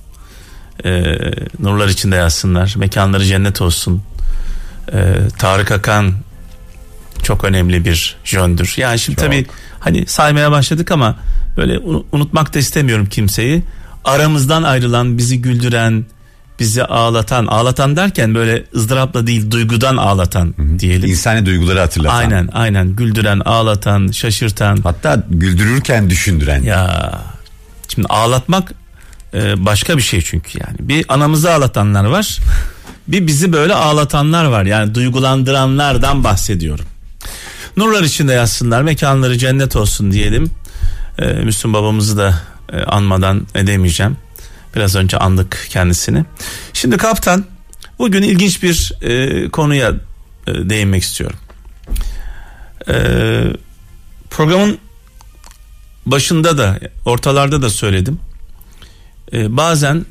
Ee, 0.85 1.03
nurlar 1.61 1.89
içinde 1.89 2.17
yazsınlar. 2.17 2.75
Mekanları 2.77 3.25
cennet 3.25 3.63
olsun. 3.63 4.03
Ee, 4.93 5.15
Tarık 5.39 5.73
Akan 5.73 6.13
çok 7.23 7.45
önemli 7.45 7.85
bir 7.85 8.17
jöndür. 8.25 8.75
Yani 8.77 8.99
şimdi 8.99 9.17
Çok. 9.21 9.27
tabii 9.27 9.47
hani 9.81 10.07
saymaya 10.07 10.51
başladık 10.51 10.91
ama 10.93 11.17
böyle 11.57 11.79
unu- 11.79 12.05
unutmak 12.13 12.55
da 12.55 12.59
istemiyorum 12.59 13.07
kimseyi. 13.07 13.63
Aramızdan 14.09 14.63
ayrılan, 14.63 15.19
bizi 15.19 15.43
güldüren, 15.43 16.05
bizi 16.59 16.85
ağlatan, 16.85 17.47
ağlatan 17.47 17.97
derken 17.97 18.35
böyle 18.35 18.65
ızdırapla 18.75 19.27
değil 19.27 19.51
duygudan 19.51 19.97
ağlatan 19.97 20.55
diyelim. 20.79 21.11
İnsani 21.11 21.47
duyguları 21.47 21.81
hatırlatan. 21.81 22.17
Aynen 22.17 22.49
aynen 22.53 22.97
güldüren, 22.97 23.41
ağlatan, 23.41 24.09
şaşırtan. 24.09 24.79
Hatta 24.83 25.23
güldürürken 25.31 26.11
düşündüren. 26.11 26.63
Ya 26.63 27.13
şimdi 27.89 28.09
ağlatmak 28.09 28.73
e, 29.35 29.67
başka 29.67 29.97
bir 29.97 30.03
şey 30.03 30.23
çünkü 30.23 30.59
yani. 30.59 30.77
Bir 30.79 31.05
anamızı 31.09 31.53
ağlatanlar 31.53 32.05
var. 32.05 32.39
Bir 33.09 33.27
bizi 33.27 33.53
böyle 33.53 33.75
ağlatanlar 33.75 34.45
var. 34.45 34.65
Yani 34.65 34.95
duygulandıranlardan 34.95 36.25
bahsediyorum. 36.25 36.85
Nurlar 37.77 38.03
içinde 38.03 38.33
yazsınlar. 38.33 38.83
Mekanları 38.83 39.39
cennet 39.39 39.77
olsun 39.77 40.13
diyelim. 40.13 40.51
E, 41.19 41.27
Müslüm 41.33 41.73
babamızı 41.75 42.19
da 42.19 42.35
e, 42.73 42.77
anmadan 42.77 43.47
edemeyeceğim. 43.55 44.17
Biraz 44.77 44.97
önce 44.97 45.17
andık 45.17 45.67
kendisini. 45.71 46.25
Şimdi 46.73 46.97
kaptan 46.97 47.45
bugün 47.99 48.23
ilginç 48.23 48.63
bir 48.63 48.93
e, 49.03 49.49
konuya 49.49 49.93
e, 50.47 50.53
değinmek 50.55 51.03
istiyorum. 51.03 51.39
E, 52.89 52.95
programın 54.31 54.79
başında 56.07 56.59
da 56.59 56.81
ortalarda 57.05 57.63
da 57.63 57.71
söyledim. 57.71 58.21
Ee, 59.33 59.57
bazen 59.57 60.07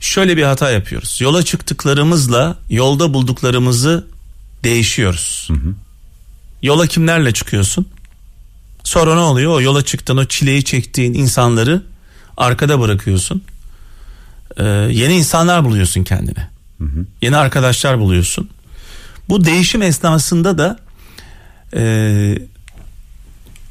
şöyle 0.00 0.36
bir 0.36 0.42
hata 0.42 0.70
yapıyoruz. 0.70 1.18
Yola 1.20 1.42
çıktıklarımızla 1.42 2.58
yolda 2.70 3.14
bulduklarımızı 3.14 4.06
değişiyoruz. 4.64 5.48
Yola 6.62 6.86
kimlerle 6.86 7.32
çıkıyorsun? 7.32 7.86
Sonra 8.84 9.14
ne 9.14 9.20
oluyor? 9.20 9.52
O 9.52 9.60
yola 9.60 9.84
çıktığın 9.84 10.16
o 10.16 10.24
çileyi 10.24 10.64
çektiğin 10.64 11.14
insanları 11.14 11.82
arkada 12.36 12.80
bırakıyorsun. 12.80 13.42
Ee, 14.56 14.64
yeni 14.90 15.14
insanlar 15.14 15.64
buluyorsun 15.64 16.04
kendine. 16.04 16.50
Yeni 17.22 17.36
arkadaşlar 17.36 17.98
buluyorsun. 17.98 18.50
Bu 19.28 19.44
değişim 19.44 19.82
esnasında 19.82 20.58
da 20.58 20.78
e, 21.74 22.38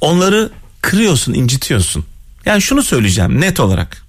onları 0.01 0.49
kırıyorsun, 0.81 1.33
incitiyorsun. 1.33 2.05
Yani 2.45 2.61
şunu 2.61 2.83
söyleyeceğim 2.83 3.41
net 3.41 3.59
olarak. 3.59 4.05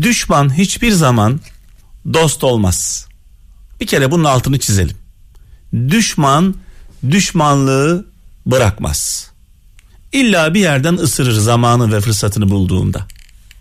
Düşman 0.00 0.56
hiçbir 0.58 0.92
zaman 0.92 1.40
dost 2.14 2.44
olmaz. 2.44 3.08
Bir 3.80 3.86
kere 3.86 4.10
bunun 4.10 4.24
altını 4.24 4.58
çizelim. 4.58 4.96
Düşman 5.88 6.54
düşmanlığı 7.10 8.06
bırakmaz. 8.46 9.31
İlla 10.12 10.54
bir 10.54 10.60
yerden 10.60 10.94
ısırır 10.94 11.32
zamanı 11.32 11.92
ve 11.92 12.00
fırsatını 12.00 12.50
bulduğunda. 12.50 13.06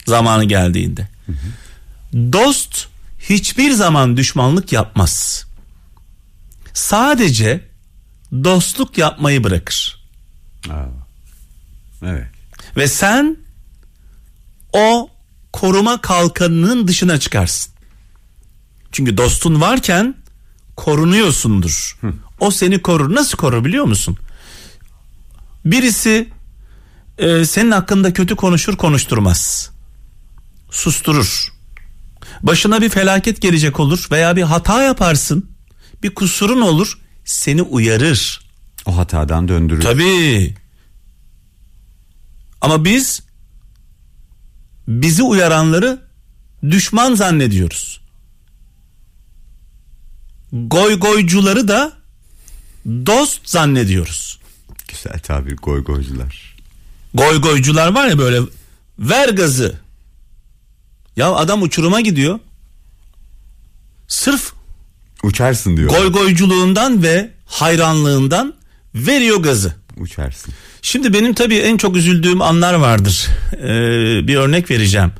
Zamanı 0.06 0.44
geldiğinde. 0.44 1.08
Dost 2.14 2.88
hiçbir 3.20 3.72
zaman 3.72 4.18
düşmanlık 4.18 4.74
yapmaz. 4.74 5.46
Sadece 6.74 7.66
dostluk 8.32 8.98
yapmayı 8.98 9.44
bırakır. 9.44 10.04
Aa, 10.70 10.86
evet. 12.06 12.28
Ve 12.78 12.88
sen 12.88 13.38
o 14.74 15.10
koruma 15.54 16.02
kalkanının 16.02 16.88
dışına 16.88 17.20
çıkarsın. 17.20 17.74
Çünkü 18.92 19.18
dostun 19.18 19.62
varken 19.62 20.16
korunuyorsundur. 20.76 22.00
O 22.40 22.52
seni 22.52 22.82
korur. 22.82 23.16
Nasıl 23.16 23.38
korur 23.38 23.66
biliyor 23.66 23.86
musun? 23.86 24.18
Birisi 25.66 26.30
e, 27.22 27.46
senin 27.46 27.72
hakkında 27.72 28.14
kötü 28.14 28.36
konuşur 28.36 28.78
konuşturmaz. 28.78 29.72
Susturur. 30.72 31.54
Başına 32.42 32.82
bir 32.82 32.90
felaket 32.90 33.42
gelecek 33.42 33.80
olur 33.80 34.08
veya 34.12 34.36
bir 34.36 34.42
hata 34.42 34.84
yaparsın. 34.84 35.50
Bir 36.04 36.16
kusurun 36.16 36.62
olur 36.62 37.00
seni 37.26 37.62
uyarır. 37.62 38.42
O 38.86 38.98
hatadan 38.98 39.48
döndürür. 39.48 39.82
Tabii. 39.82 40.56
Ama 42.62 42.86
biz 42.86 43.22
bizi 44.88 45.24
uyaranları 45.24 46.02
düşman 46.70 47.16
zannediyoruz. 47.16 48.02
Goy 50.54 51.00
goycuları 51.00 51.68
da 51.68 51.94
dost 52.86 53.50
zannediyoruz. 53.50 54.40
Güzel 54.88 55.20
tabir 55.20 55.58
goy 55.58 55.84
goycular. 55.84 56.51
Goy 57.14 57.42
goycular 57.42 57.96
var 57.96 58.08
ya 58.08 58.18
böyle 58.18 58.40
ver 59.00 59.30
gazı. 59.30 59.76
Ya 61.16 61.34
adam 61.34 61.62
uçuruma 61.62 62.02
gidiyor. 62.02 62.40
Sırf 64.08 64.54
Uçarsın 65.24 65.78
diyor. 65.78 65.90
goy 65.90 66.12
goyculuğundan 66.12 67.04
ve 67.04 67.30
hayranlığından 67.46 68.54
veriyor 68.96 69.38
gazı. 69.38 69.74
Uçarsın. 69.98 70.54
Şimdi 70.82 71.14
benim 71.14 71.34
tabii 71.34 71.56
en 71.58 71.78
çok 71.78 71.96
üzüldüğüm 71.96 72.42
anlar 72.42 72.74
vardır. 72.74 73.28
Ee, 73.54 74.28
bir 74.28 74.36
örnek 74.36 74.72
vereceğim. 74.72 75.12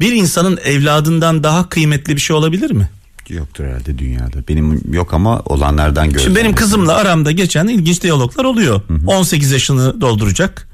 Bir 0.00 0.12
insanın 0.12 0.58
evladından 0.64 1.42
daha 1.44 1.68
kıymetli 1.68 2.16
bir 2.16 2.20
şey 2.20 2.36
olabilir 2.36 2.70
mi? 2.70 2.90
Yoktur 3.28 3.64
herhalde 3.64 3.98
dünyada. 3.98 4.48
Benim 4.48 4.94
yok 4.94 5.14
ama 5.14 5.40
olanlardan 5.40 6.06
gördüm. 6.08 6.20
Şimdi 6.24 6.36
benim 6.38 6.54
kızımla 6.54 6.94
aramda 6.94 7.30
geçen 7.32 7.68
ilginç 7.68 8.02
diyaloglar 8.02 8.44
oluyor. 8.44 8.80
18 9.06 9.50
yaşını 9.52 10.00
dolduracak 10.00 10.67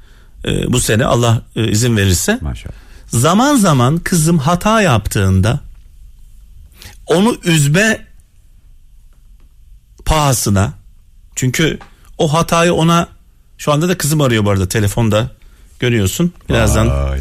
e, 0.45 0.73
bu 0.73 0.79
sene 0.79 1.05
Allah 1.05 1.41
e, 1.55 1.67
izin 1.71 1.97
verirse. 1.97 2.39
Maşallah. 2.41 2.73
Zaman 3.07 3.55
zaman 3.55 3.97
kızım 3.97 4.37
hata 4.37 4.81
yaptığında 4.81 5.59
onu 7.05 7.37
üzme 7.43 8.05
pahasına 10.05 10.73
çünkü 11.35 11.79
o 12.17 12.33
hatayı 12.33 12.73
ona 12.73 13.07
şu 13.57 13.71
anda 13.71 13.89
da 13.89 13.97
kızım 13.97 14.21
arıyor 14.21 14.45
bu 14.45 14.49
arada 14.49 14.67
telefonda 14.67 15.31
görüyorsun 15.79 16.33
birazdan 16.49 16.89
Vay, 16.89 17.19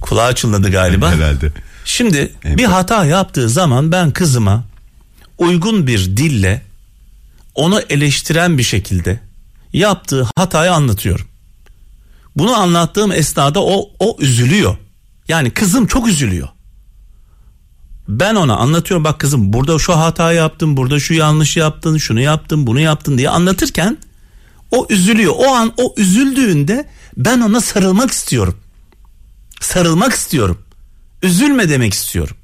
kulağı 0.00 0.34
çınladı 0.34 0.70
galiba. 0.70 1.10
Herhalde. 1.10 1.50
Şimdi 1.84 2.32
Evet. 2.44 2.58
bir 2.58 2.64
hata 2.64 3.04
yaptığı 3.04 3.48
zaman 3.48 3.92
ben 3.92 4.10
kızıma 4.10 4.64
uygun 5.38 5.86
bir 5.86 6.16
dille 6.16 6.62
onu 7.54 7.80
eleştiren 7.90 8.58
bir 8.58 8.62
şekilde 8.62 9.20
yaptığı 9.72 10.28
hatayı 10.36 10.72
anlatıyorum. 10.72 11.26
Bunu 12.36 12.56
anlattığım 12.56 13.12
esnada 13.12 13.64
o 13.64 13.90
o 13.98 14.16
üzülüyor. 14.20 14.76
Yani 15.28 15.50
kızım 15.50 15.86
çok 15.86 16.08
üzülüyor. 16.08 16.48
Ben 18.08 18.34
ona 18.34 18.56
anlatıyorum 18.56 19.04
bak 19.04 19.20
kızım 19.20 19.52
burada 19.52 19.78
şu 19.78 19.96
hata 19.96 20.32
yaptın, 20.32 20.76
burada 20.76 21.00
şu 21.00 21.14
yanlış 21.14 21.56
yaptın, 21.56 21.98
şunu 21.98 22.20
yaptın, 22.20 22.66
bunu 22.66 22.80
yaptın 22.80 23.18
diye 23.18 23.30
anlatırken 23.30 23.98
o 24.70 24.86
üzülüyor. 24.90 25.32
O 25.36 25.54
an 25.54 25.72
o 25.76 25.94
üzüldüğünde 25.96 26.88
ben 27.16 27.40
ona 27.40 27.60
sarılmak 27.60 28.10
istiyorum. 28.10 28.58
Sarılmak 29.60 30.12
istiyorum. 30.12 30.58
Üzülme 31.22 31.68
demek 31.68 31.94
istiyorum. 31.94 32.36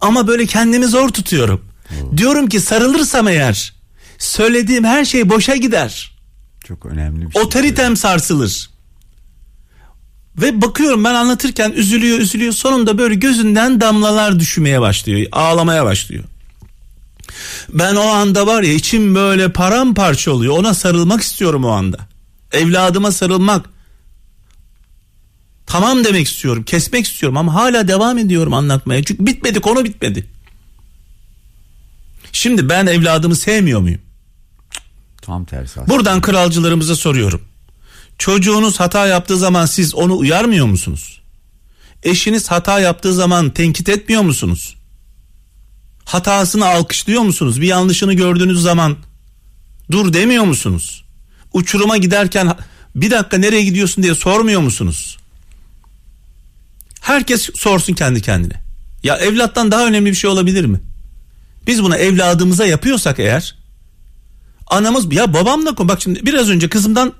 Ama 0.00 0.26
böyle 0.26 0.46
kendimi 0.46 0.86
zor 0.86 1.08
tutuyorum. 1.08 1.64
Diyorum 2.16 2.46
ki 2.48 2.60
sarılırsam 2.60 3.28
eğer 3.28 3.74
söylediğim 4.18 4.84
her 4.84 5.04
şey 5.04 5.28
boşa 5.28 5.56
gider. 5.56 6.16
Çok 6.64 6.86
önemli 6.86 7.26
bir 7.26 7.32
şey. 7.32 7.42
Otoritem 7.42 7.96
sarsılır. 7.96 8.70
Ve 10.36 10.62
bakıyorum 10.62 11.04
ben 11.04 11.14
anlatırken 11.14 11.72
üzülüyor 11.72 12.18
üzülüyor 12.18 12.52
sonunda 12.52 12.98
böyle 12.98 13.14
gözünden 13.14 13.80
damlalar 13.80 14.40
düşmeye 14.40 14.80
başlıyor 14.80 15.26
ağlamaya 15.32 15.84
başlıyor. 15.84 16.24
Ben 17.68 17.96
o 17.96 18.02
anda 18.02 18.46
var 18.46 18.62
ya 18.62 18.72
içim 18.72 19.14
böyle 19.14 19.52
paramparça 19.52 20.30
oluyor 20.32 20.58
ona 20.58 20.74
sarılmak 20.74 21.22
istiyorum 21.22 21.64
o 21.64 21.68
anda. 21.68 21.98
Evladıma 22.52 23.12
sarılmak. 23.12 23.70
Tamam 25.66 26.04
demek 26.04 26.28
istiyorum 26.28 26.62
kesmek 26.62 27.06
istiyorum 27.06 27.36
ama 27.36 27.54
hala 27.54 27.88
devam 27.88 28.18
ediyorum 28.18 28.54
anlatmaya 28.54 29.04
çünkü 29.04 29.26
bitmedi 29.26 29.60
konu 29.60 29.84
bitmedi. 29.84 30.26
Şimdi 32.32 32.68
ben 32.68 32.86
evladımı 32.86 33.36
sevmiyor 33.36 33.80
muyum? 33.80 34.00
Tam 35.22 35.44
tersi 35.44 35.80
aslında. 35.80 35.96
Buradan 35.96 36.20
kralcılarımıza 36.20 36.96
soruyorum. 36.96 37.42
Çocuğunuz 38.24 38.80
hata 38.80 39.06
yaptığı 39.06 39.38
zaman 39.38 39.66
siz 39.66 39.94
onu 39.94 40.18
uyarmıyor 40.18 40.66
musunuz? 40.66 41.20
Eşiniz 42.02 42.50
hata 42.50 42.80
yaptığı 42.80 43.14
zaman 43.14 43.50
tenkit 43.50 43.88
etmiyor 43.88 44.22
musunuz? 44.22 44.76
Hatasını 46.04 46.66
alkışlıyor 46.66 47.22
musunuz? 47.22 47.60
Bir 47.60 47.66
yanlışını 47.66 48.14
gördüğünüz 48.14 48.62
zaman 48.62 48.96
dur 49.90 50.12
demiyor 50.12 50.44
musunuz? 50.44 51.04
Uçuruma 51.52 51.96
giderken 51.96 52.56
bir 52.94 53.10
dakika 53.10 53.38
nereye 53.38 53.64
gidiyorsun 53.64 54.02
diye 54.02 54.14
sormuyor 54.14 54.60
musunuz? 54.60 55.18
Herkes 57.00 57.50
sorsun 57.54 57.94
kendi 57.94 58.22
kendine. 58.22 58.60
Ya 59.02 59.16
evlattan 59.16 59.70
daha 59.70 59.86
önemli 59.86 60.10
bir 60.10 60.16
şey 60.16 60.30
olabilir 60.30 60.64
mi? 60.64 60.80
Biz 61.66 61.82
bunu 61.82 61.96
evladımıza 61.96 62.66
yapıyorsak 62.66 63.18
eğer 63.18 63.54
anamız 64.66 65.12
ya 65.12 65.34
babamla 65.34 65.88
bak 65.88 66.02
şimdi 66.02 66.26
biraz 66.26 66.50
önce 66.50 66.68
kızımdan 66.68 67.12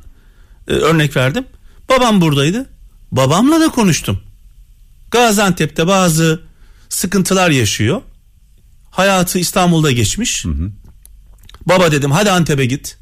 e, 0.69 0.73
örnek 0.73 1.17
verdim. 1.17 1.45
Babam 1.89 2.21
buradaydı. 2.21 2.67
Babamla 3.13 3.61
da 3.61 3.69
konuştum. 3.69 4.21
Gaziantep'te 5.11 5.87
bazı 5.87 6.43
sıkıntılar 6.89 7.51
yaşıyor. 7.51 8.03
Hayatı 8.91 9.39
İstanbul'da 9.39 9.91
geçmiş. 9.93 10.45
Baba 11.67 11.93
dedim 11.93 12.11
hadi 12.11 12.31
Antep'e 12.31 12.65
git. 12.67 12.99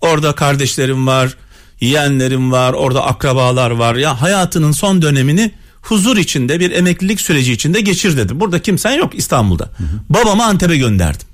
Orada 0.00 0.34
kardeşlerim 0.34 1.06
var, 1.06 1.36
yeğenlerim 1.80 2.52
var, 2.52 2.72
orada 2.72 3.06
akrabalar 3.06 3.70
var. 3.70 3.94
Ya 3.94 4.20
hayatının 4.22 4.72
son 4.72 5.02
dönemini 5.02 5.52
huzur 5.82 6.16
içinde 6.16 6.60
bir 6.60 6.70
emeklilik 6.70 7.20
süreci 7.20 7.52
içinde 7.52 7.80
geçir 7.80 8.16
dedim. 8.16 8.40
Burada 8.40 8.62
kimsen 8.62 8.92
yok 8.92 9.14
İstanbul'da. 9.14 9.70
Babamı 10.08 10.44
Antep'e 10.44 10.76
gönderdim. 10.76 11.26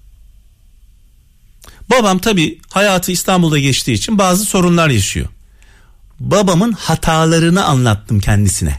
Babam 1.90 2.18
tabii 2.18 2.58
hayatı 2.70 3.12
İstanbul'da 3.12 3.58
geçtiği 3.58 3.92
için 3.92 4.18
bazı 4.18 4.44
sorunlar 4.44 4.88
yaşıyor. 4.88 5.26
Babamın 6.20 6.72
hatalarını 6.72 7.64
anlattım 7.64 8.20
kendisine. 8.20 8.78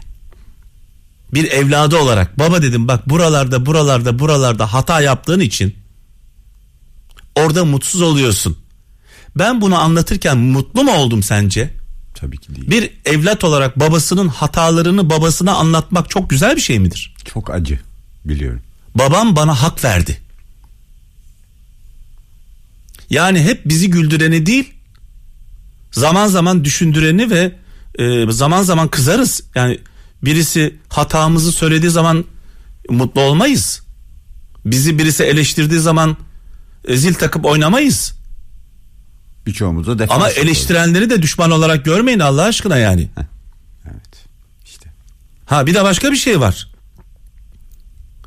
Bir 1.34 1.50
evladı 1.50 1.96
olarak 1.96 2.38
baba 2.38 2.62
dedim 2.62 2.88
bak 2.88 3.08
buralarda 3.08 3.66
buralarda 3.66 4.18
buralarda 4.18 4.72
hata 4.72 5.00
yaptığın 5.00 5.40
için 5.40 5.76
orada 7.36 7.64
mutsuz 7.64 8.02
oluyorsun. 8.02 8.58
Ben 9.36 9.60
bunu 9.60 9.78
anlatırken 9.78 10.38
mutlu 10.38 10.84
mu 10.84 10.92
oldum 10.92 11.22
sence? 11.22 11.70
Tabii 12.14 12.38
ki 12.38 12.54
değil. 12.56 12.70
Bir 12.70 12.90
evlat 13.04 13.44
olarak 13.44 13.80
babasının 13.80 14.28
hatalarını 14.28 15.10
babasına 15.10 15.54
anlatmak 15.54 16.10
çok 16.10 16.30
güzel 16.30 16.56
bir 16.56 16.60
şey 16.60 16.78
midir? 16.78 17.14
Çok 17.24 17.50
acı 17.50 17.80
biliyorum. 18.24 18.60
Babam 18.94 19.36
bana 19.36 19.62
hak 19.62 19.84
verdi. 19.84 20.18
Yani 23.10 23.42
hep 23.42 23.68
bizi 23.68 23.90
güldüreni 23.90 24.46
değil, 24.46 24.74
zaman 25.92 26.26
zaman 26.26 26.64
düşündüreni 26.64 27.30
ve 27.30 27.52
e, 27.98 28.32
zaman 28.32 28.62
zaman 28.62 28.88
kızarız. 28.88 29.42
Yani 29.54 29.80
birisi 30.22 30.76
hatamızı 30.88 31.52
söylediği 31.52 31.90
zaman 31.90 32.24
mutlu 32.90 33.20
olmayız. 33.20 33.82
Bizi 34.64 34.98
birisi 34.98 35.24
eleştirdiği 35.24 35.80
zaman 35.80 36.16
e, 36.84 36.96
zil 36.96 37.14
takıp 37.14 37.44
oynamayız. 37.44 38.14
Birçoğumuz 39.46 39.86
da 39.86 39.98
defans. 39.98 40.16
Ama 40.16 40.30
eleştirenleri 40.30 41.10
de 41.10 41.22
düşman 41.22 41.50
olarak 41.50 41.84
görmeyin 41.84 42.18
Allah 42.18 42.42
aşkına 42.42 42.78
yani. 42.78 43.08
Evet. 43.84 44.26
İşte. 44.64 44.90
Ha 45.46 45.66
bir 45.66 45.74
de 45.74 45.84
başka 45.84 46.12
bir 46.12 46.16
şey 46.16 46.40
var. 46.40 46.68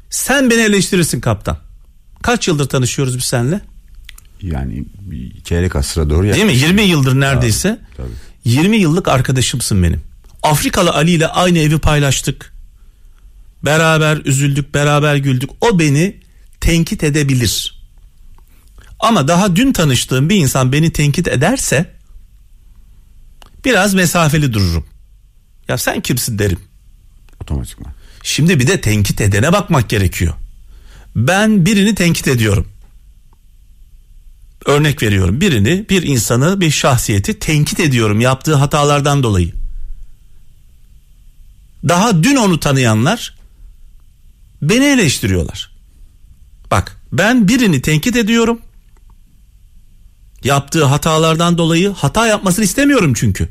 Sen 0.10 0.50
beni 0.50 0.62
eleştirirsin 0.62 1.22
kaptan. 1.22 1.58
Kaç 2.22 2.48
yıldır 2.48 2.70
tanışıyoruz 2.70 3.18
biz 3.18 3.26
seninle? 3.26 3.62
Yani 4.42 4.84
bir 5.02 5.42
çeyrek 5.42 5.76
asıra 5.76 6.10
doğru 6.10 6.24
Değil 6.24 6.46
mi? 6.46 6.56
20 6.56 6.82
yıldır 6.82 7.20
neredeyse. 7.20 7.80
tabii. 7.98 8.10
20 8.46 8.78
yıllık 8.78 9.08
arkadaşımsın 9.08 9.84
benim. 9.84 10.02
Afrikalı 10.44 10.92
Ali 10.94 11.12
ile 11.12 11.28
aynı 11.28 11.60
evi 11.60 11.80
paylaştık. 11.80 12.54
Beraber 13.66 14.18
üzüldük, 14.26 14.74
beraber 14.74 15.16
güldük. 15.16 15.50
O 15.62 15.80
beni 15.80 16.16
tenkit 16.62 17.04
edebilir. 17.04 17.82
Ama 19.00 19.28
daha 19.28 19.56
dün 19.56 19.74
tanıştığım 19.74 20.30
bir 20.30 20.36
insan 20.36 20.72
beni 20.72 20.92
tenkit 20.92 21.28
ederse 21.28 21.92
biraz 23.66 23.94
mesafeli 23.94 24.54
dururum. 24.54 24.86
Ya 25.68 25.78
sen 25.78 26.02
kimsin 26.02 26.40
derim. 26.40 26.60
Otomatikman. 27.42 27.94
Şimdi 28.24 28.60
bir 28.60 28.68
de 28.68 28.82
tenkit 28.82 29.22
edene 29.22 29.54
bakmak 29.54 29.90
gerekiyor. 29.90 30.34
Ben 31.16 31.66
birini 31.66 31.96
tenkit 31.96 32.28
ediyorum. 32.28 32.68
Örnek 34.66 35.04
veriyorum 35.04 35.42
birini 35.42 35.86
bir 35.90 36.04
insanı 36.04 36.62
bir 36.62 36.72
şahsiyeti 36.72 37.40
tenkit 37.40 37.80
ediyorum 37.80 38.20
yaptığı 38.22 38.56
hatalardan 38.56 39.24
dolayı. 39.24 39.54
Daha 41.88 42.24
dün 42.24 42.36
onu 42.36 42.60
tanıyanlar 42.60 43.38
beni 44.62 44.86
eleştiriyorlar. 44.86 45.72
Bak 46.72 46.98
ben 47.12 47.48
birini 47.48 47.82
tenkit 47.82 48.16
ediyorum. 48.16 48.62
Yaptığı 50.44 50.86
hatalardan 50.86 51.58
dolayı 51.58 51.90
hata 51.90 52.28
yapmasını 52.28 52.66
istemiyorum 52.66 53.14
çünkü. 53.16 53.50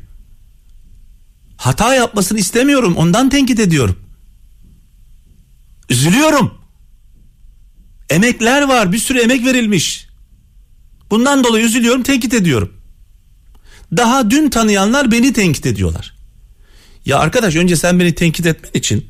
Hata 1.57 1.95
yapmasını 1.95 2.39
istemiyorum 2.39 2.95
ondan 2.95 3.29
tenkit 3.29 3.59
ediyorum. 3.59 3.99
Üzülüyorum. 5.89 6.53
Emekler 8.09 8.61
var 8.61 8.91
bir 8.91 8.99
sürü 8.99 9.19
emek 9.19 9.45
verilmiş. 9.45 10.10
Bundan 11.11 11.43
dolayı 11.43 11.65
üzülüyorum 11.65 12.03
tenkit 12.03 12.33
ediyorum. 12.33 12.73
Daha 13.97 14.31
dün 14.31 14.49
tanıyanlar 14.49 15.11
beni 15.11 15.33
tenkit 15.33 15.65
ediyorlar. 15.65 16.13
Ya 17.05 17.19
arkadaş 17.19 17.55
önce 17.55 17.75
sen 17.75 17.99
beni 17.99 18.15
tenkit 18.15 18.45
etmen 18.45 18.69
için 18.73 19.07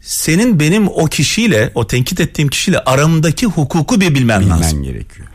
senin 0.00 0.60
benim 0.60 0.88
o 0.88 1.06
kişiyle 1.06 1.72
o 1.74 1.86
tenkit 1.86 2.20
ettiğim 2.20 2.48
kişiyle 2.48 2.78
aramdaki 2.78 3.46
hukuku 3.46 4.00
bir 4.00 4.14
bilmen, 4.14 4.40
Bilmen 4.40 4.60
lazım. 4.60 4.82
gerekiyor. 4.82 5.28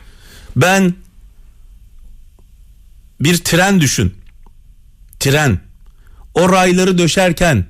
Ben 0.56 0.94
bir 3.20 3.38
tren 3.38 3.82
düşün. 3.82 4.14
Tren. 5.20 5.60
O 6.34 6.52
rayları 6.52 6.98
döşerken 6.98 7.66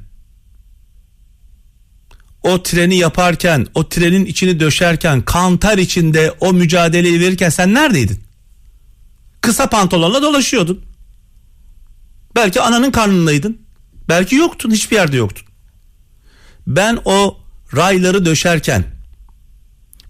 o 2.44 2.64
treni 2.64 2.96
yaparken, 2.96 3.68
o 3.76 3.90
trenin 3.90 4.26
içini 4.26 4.60
döşerken, 4.60 5.22
kantar 5.22 5.78
içinde 5.78 6.32
o 6.40 6.54
mücadeleyi 6.54 7.20
verirken 7.20 7.50
sen 7.50 7.74
neredeydin? 7.74 8.20
Kısa 9.42 9.70
pantolonla 9.70 10.22
dolaşıyordun. 10.22 10.86
Belki 12.36 12.62
ananın 12.62 12.92
karnındaydın. 12.92 13.62
Belki 14.10 14.36
yoktun, 14.36 14.72
hiçbir 14.72 14.96
yerde 14.96 15.18
yoktun. 15.18 15.48
Ben 16.68 17.00
o 17.06 17.38
rayları 17.76 18.26
döşerken, 18.26 18.84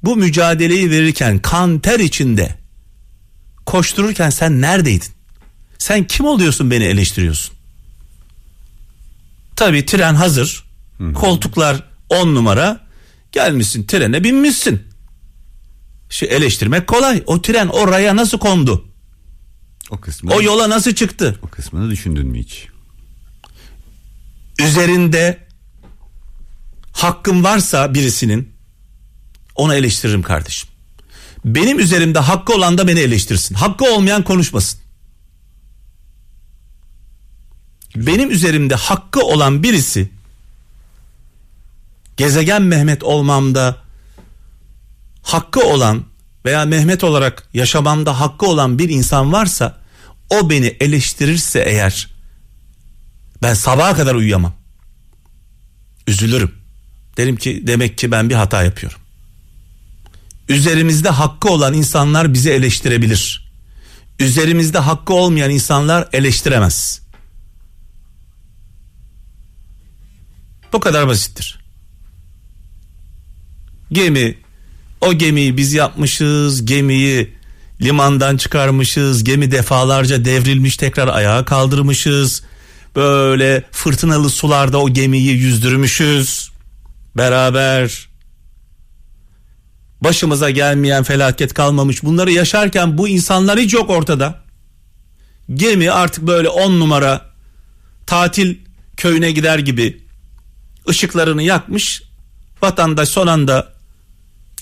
bu 0.04 0.15
mücadeleyi 0.15 0.92
verirken, 0.92 1.39
kan 1.39 1.80
ter 1.80 2.00
içinde 2.00 2.56
koştururken 3.65 4.30
sen 4.30 4.62
neredeydin? 4.62 5.10
Sen 5.78 6.08
kim 6.08 6.26
oluyorsun 6.26 6.72
beni 6.72 6.84
eleştiriyorsun? 6.84 7.56
Tabii 9.56 9.86
tren 9.86 10.15
hazır. 10.15 10.63
Koltuklar 11.13 11.88
on 12.10 12.36
numara. 12.36 12.88
Gelmişsin 13.32 13.88
trene 13.88 14.24
binmişsin. 14.24 14.84
Şu 16.10 16.26
eleştirmek 16.26 16.88
kolay. 16.88 17.24
O 17.28 17.41
tren 17.41 17.67
o 17.67 17.88
raya 17.88 18.15
nasıl 18.15 18.38
kondu? 18.38 18.86
O 19.89 19.98
kısmını, 20.00 20.36
O 20.36 20.41
yola 20.41 20.69
nasıl 20.69 20.95
çıktı? 20.95 21.39
o 21.41 21.48
kısmını 21.48 21.91
düşündün 21.91 22.28
mü 22.28 22.39
hiç? 22.39 22.67
Üzerinde 24.60 25.48
hakkım 26.91 27.43
varsa 27.43 27.93
birisinin 27.93 28.54
onu 29.56 29.74
eleştiririm 29.76 30.22
kardeşim. 30.22 30.69
Benim 31.45 31.80
üzerimde 31.80 32.19
hakkı 32.19 32.54
olan 32.54 32.78
da 32.78 32.88
beni 32.88 33.00
eleştirsin. 33.00 33.56
Hakkı 33.56 33.86
olmayan 33.86 34.24
konuşmasın. 34.24 34.80
Benim 37.95 38.32
üzerimde 38.32 38.76
hakkı 38.76 39.26
olan 39.26 39.63
birisi 39.63 40.10
gezegen 42.19 42.62
Mehmet 42.62 43.03
olmamda 43.03 43.77
hakkı 45.23 45.60
olan 45.60 46.05
veya 46.45 46.65
Mehmet 46.65 47.03
olarak 47.03 47.47
yaşamamda 47.53 48.19
hakkı 48.19 48.45
olan 48.45 48.79
bir 48.79 48.89
insan 48.89 49.32
varsa 49.32 49.77
o 50.29 50.49
beni 50.49 50.77
eleştirirse 50.79 51.60
eğer 51.60 52.08
ben 53.41 53.53
sabaha 53.53 53.95
kadar 53.95 54.15
uyuyamam. 54.15 54.53
Üzülürüm. 56.08 56.51
Derim 57.17 57.36
ki 57.36 57.63
demek 57.67 57.97
ki 57.97 58.12
ben 58.12 58.29
bir 58.29 58.36
hata 58.36 58.63
yapıyorum. 58.63 58.99
Üzerimizde 60.49 61.10
hakkı 61.10 61.49
olan 61.49 61.73
insanlar 61.73 62.34
bizi 62.34 62.51
eleştirebilir. 62.51 63.51
Üzerimizde 64.19 64.79
hakkı 64.79 65.13
olmayan 65.13 65.51
insanlar 65.51 66.10
eleştiremez. 66.13 67.01
Bu 70.73 70.79
kadar 70.79 71.08
basittir. 71.08 71.59
Gemi, 73.91 74.38
o 75.02 75.13
gemiyi 75.13 75.58
biz 75.58 75.73
yapmışız, 75.73 76.65
gemiyi 76.65 77.34
limandan 77.82 78.38
çıkarmışız, 78.38 79.23
gemi 79.23 79.52
defalarca 79.52 80.25
devrilmiş 80.25 80.78
tekrar 80.78 81.08
ayağa 81.08 81.45
kaldırmışız. 81.45 82.43
Böyle 82.95 83.63
fırtınalı 83.71 84.30
sularda 84.30 84.78
o 84.78 84.89
gemiyi 84.89 85.32
yüzdürmüşüz. 85.32 86.52
Beraber 87.17 88.10
başımıza 90.02 90.49
gelmeyen 90.49 91.04
felaket 91.04 91.54
kalmamış. 91.54 92.04
Bunları 92.04 92.32
yaşarken 92.32 92.97
bu 92.97 93.08
insanlar 93.08 93.60
hiç 93.60 93.73
yok 93.73 93.89
ortada. 93.89 94.43
Gemi 95.54 95.91
artık 95.91 96.28
böyle 96.28 96.49
on 96.49 96.80
numara 96.80 97.30
tatil 98.06 98.56
köyüne 98.97 99.32
gider 99.32 99.60
gibi 99.60 100.04
ışıklarını 100.89 101.43
yakmış. 101.43 102.04
Vatandaş 102.62 103.10
son 103.10 103.28
anda 103.28 103.79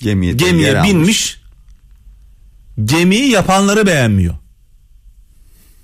Gemiye, 0.00 0.32
gemiye 0.32 0.82
binmiş. 0.82 1.40
Gemiyi 2.84 3.30
yapanları 3.30 3.86
beğenmiyor. 3.86 4.34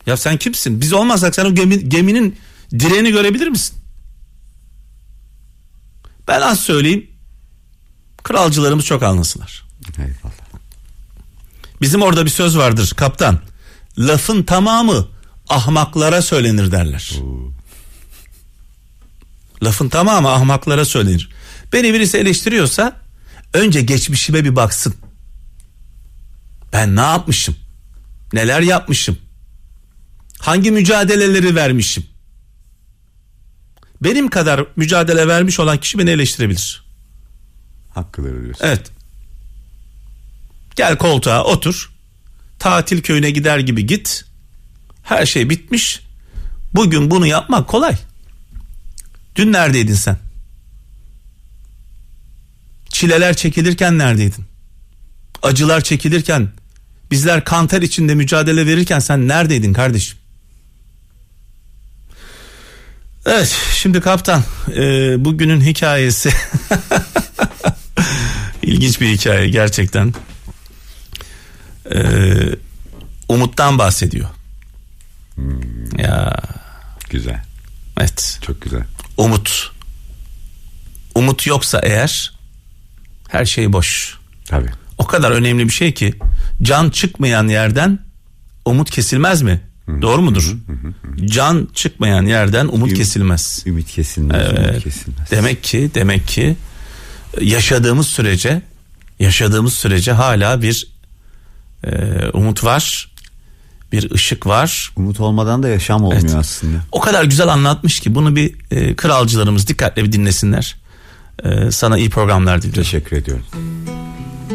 Ya 0.06 0.16
sen 0.16 0.36
kimsin? 0.36 0.80
Biz 0.80 0.92
olmasak 0.92 1.34
sen 1.34 1.44
o 1.44 1.54
gemi, 1.54 1.88
geminin 1.88 2.36
direğini 2.72 3.10
görebilir 3.10 3.48
misin? 3.48 3.78
Ben 6.28 6.40
az 6.40 6.60
söyleyeyim. 6.60 7.10
Kralcılarımız 8.22 8.84
çok 8.84 9.02
anlasınlar. 9.02 9.64
Eyvallah. 9.98 10.34
Bizim 11.80 12.02
orada 12.02 12.24
bir 12.24 12.30
söz 12.30 12.56
vardır 12.58 12.92
kaptan. 12.96 13.38
Lafın 13.98 14.42
tamamı 14.42 15.08
ahmaklara 15.48 16.22
söylenir 16.22 16.72
derler. 16.72 17.12
Lafın 19.62 19.88
tamamı 19.88 20.30
ahmaklara 20.30 20.84
söylenir. 20.84 21.30
Beni 21.72 21.94
birisi 21.94 22.18
eleştiriyorsa 22.18 22.96
önce 23.54 23.82
geçmişime 23.82 24.44
bir 24.44 24.56
baksın. 24.56 24.94
Ben 26.72 26.96
ne 26.96 27.00
yapmışım? 27.00 27.56
Neler 28.32 28.60
yapmışım? 28.60 29.18
Hangi 30.38 30.70
mücadeleleri 30.70 31.54
vermişim? 31.54 32.06
Benim 34.02 34.28
kadar 34.28 34.64
mücadele 34.76 35.28
vermiş 35.28 35.60
olan 35.60 35.78
kişi 35.78 35.98
beni 35.98 36.10
eleştirebilir. 36.10 36.84
Hakkıları 37.94 38.44
diyorsun. 38.44 38.64
Evet. 38.66 38.90
Gel 40.76 40.98
koltuğa 40.98 41.44
otur. 41.44 41.92
Tatil 42.58 43.02
köyüne 43.02 43.30
gider 43.30 43.58
gibi 43.58 43.86
git. 43.86 44.24
Her 45.02 45.26
şey 45.26 45.50
bitmiş. 45.50 46.00
Bugün 46.74 47.10
bunu 47.10 47.26
yapmak 47.26 47.68
kolay. 47.68 47.96
Dün 49.36 49.52
neredeydin 49.52 49.94
sen? 49.94 50.18
Çileler 52.94 53.36
çekilirken 53.36 53.98
neredeydin? 53.98 54.44
Acılar 55.42 55.80
çekilirken, 55.80 56.48
bizler 57.10 57.44
kanter 57.44 57.82
içinde 57.82 58.14
mücadele 58.14 58.66
verirken 58.66 58.98
sen 58.98 59.28
neredeydin 59.28 59.72
kardeşim? 59.72 60.18
Evet, 63.26 63.56
şimdi 63.74 64.00
kaptan, 64.00 64.42
e, 64.76 64.80
bugünün 65.24 65.60
hikayesi 65.60 66.30
ilginç 68.62 69.00
bir 69.00 69.08
hikaye 69.08 69.48
gerçekten. 69.48 70.14
Ee, 71.94 72.00
umuttan 73.28 73.78
bahsediyor. 73.78 74.28
Ya 75.98 76.36
Güzel. 77.10 77.42
evet. 78.00 78.38
Çok 78.42 78.62
güzel. 78.62 78.82
Umut. 79.16 79.72
Umut 81.14 81.46
yoksa 81.46 81.80
eğer 81.82 82.33
her 83.28 83.44
şey 83.44 83.72
boş. 83.72 84.18
Tabii. 84.44 84.70
O 84.98 85.06
kadar 85.06 85.30
önemli 85.30 85.64
bir 85.64 85.72
şey 85.72 85.94
ki 85.94 86.14
can 86.62 86.90
çıkmayan 86.90 87.48
yerden 87.48 87.98
umut 88.64 88.90
kesilmez 88.90 89.42
mi? 89.42 89.60
Doğru 90.02 90.22
mudur? 90.22 90.54
Can 91.24 91.68
çıkmayan 91.74 92.26
yerden 92.26 92.66
umut 92.66 92.90
Üm- 92.90 92.94
kesilmez. 92.94 93.62
Ümit 93.66 93.90
kesilmez. 93.90 94.42
Evet. 94.50 94.70
Ümit 94.70 94.84
kesilmez. 94.84 95.30
Demek 95.30 95.62
ki 95.62 95.90
demek 95.94 96.26
ki 96.28 96.56
yaşadığımız 97.40 98.06
sürece 98.06 98.62
yaşadığımız 99.20 99.74
sürece 99.74 100.12
hala 100.12 100.62
bir 100.62 100.86
e, 101.84 101.90
umut 102.32 102.64
var. 102.64 103.10
Bir 103.92 104.10
ışık 104.10 104.46
var. 104.46 104.92
Umut 104.96 105.20
olmadan 105.20 105.62
da 105.62 105.68
yaşam 105.68 106.04
olmuyor 106.04 106.22
Evet. 106.22 106.34
aslında. 106.34 106.76
O 106.92 107.00
kadar 107.00 107.24
güzel 107.24 107.48
anlatmış 107.48 108.00
ki 108.00 108.14
bunu 108.14 108.36
bir 108.36 108.54
e, 108.70 108.96
kralcılarımız 108.96 109.68
dikkatle 109.68 110.04
bir 110.04 110.12
dinlesinler. 110.12 110.76
E, 111.44 111.70
sana 111.70 111.98
iyi 111.98 112.10
programlar 112.10 112.62
diliyorum. 112.62 112.82
Teşekkür 112.82 113.16
ediyorum. 113.16 113.44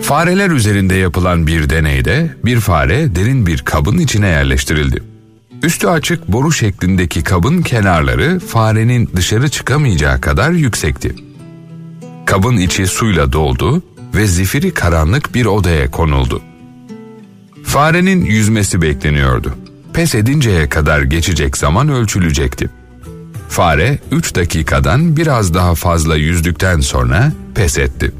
Fareler 0.01 0.49
üzerinde 0.49 0.95
yapılan 0.95 1.47
bir 1.47 1.69
deneyde 1.69 2.35
bir 2.45 2.59
fare 2.59 3.15
derin 3.15 3.45
bir 3.45 3.57
kabın 3.57 3.97
içine 3.97 4.27
yerleştirildi. 4.27 5.03
Üstü 5.63 5.87
açık 5.87 6.27
boru 6.27 6.51
şeklindeki 6.51 7.23
kabın 7.23 7.61
kenarları 7.61 8.39
farenin 8.39 9.09
dışarı 9.15 9.49
çıkamayacağı 9.49 10.21
kadar 10.21 10.51
yüksekti. 10.51 11.15
Kabın 12.25 12.57
içi 12.57 12.87
suyla 12.87 13.33
doldu 13.33 13.83
ve 14.15 14.27
zifiri 14.27 14.73
karanlık 14.73 15.35
bir 15.35 15.45
odaya 15.45 15.91
konuldu. 15.91 16.41
Farenin 17.63 18.25
yüzmesi 18.25 18.81
bekleniyordu. 18.81 19.55
Pes 19.93 20.15
edinceye 20.15 20.69
kadar 20.69 21.01
geçecek 21.01 21.57
zaman 21.57 21.89
ölçülecekti. 21.89 22.69
Fare 23.49 23.99
3 24.11 24.35
dakikadan 24.35 25.17
biraz 25.17 25.53
daha 25.53 25.75
fazla 25.75 26.15
yüzdükten 26.15 26.79
sonra 26.79 27.31
pes 27.55 27.77
etti. 27.77 28.11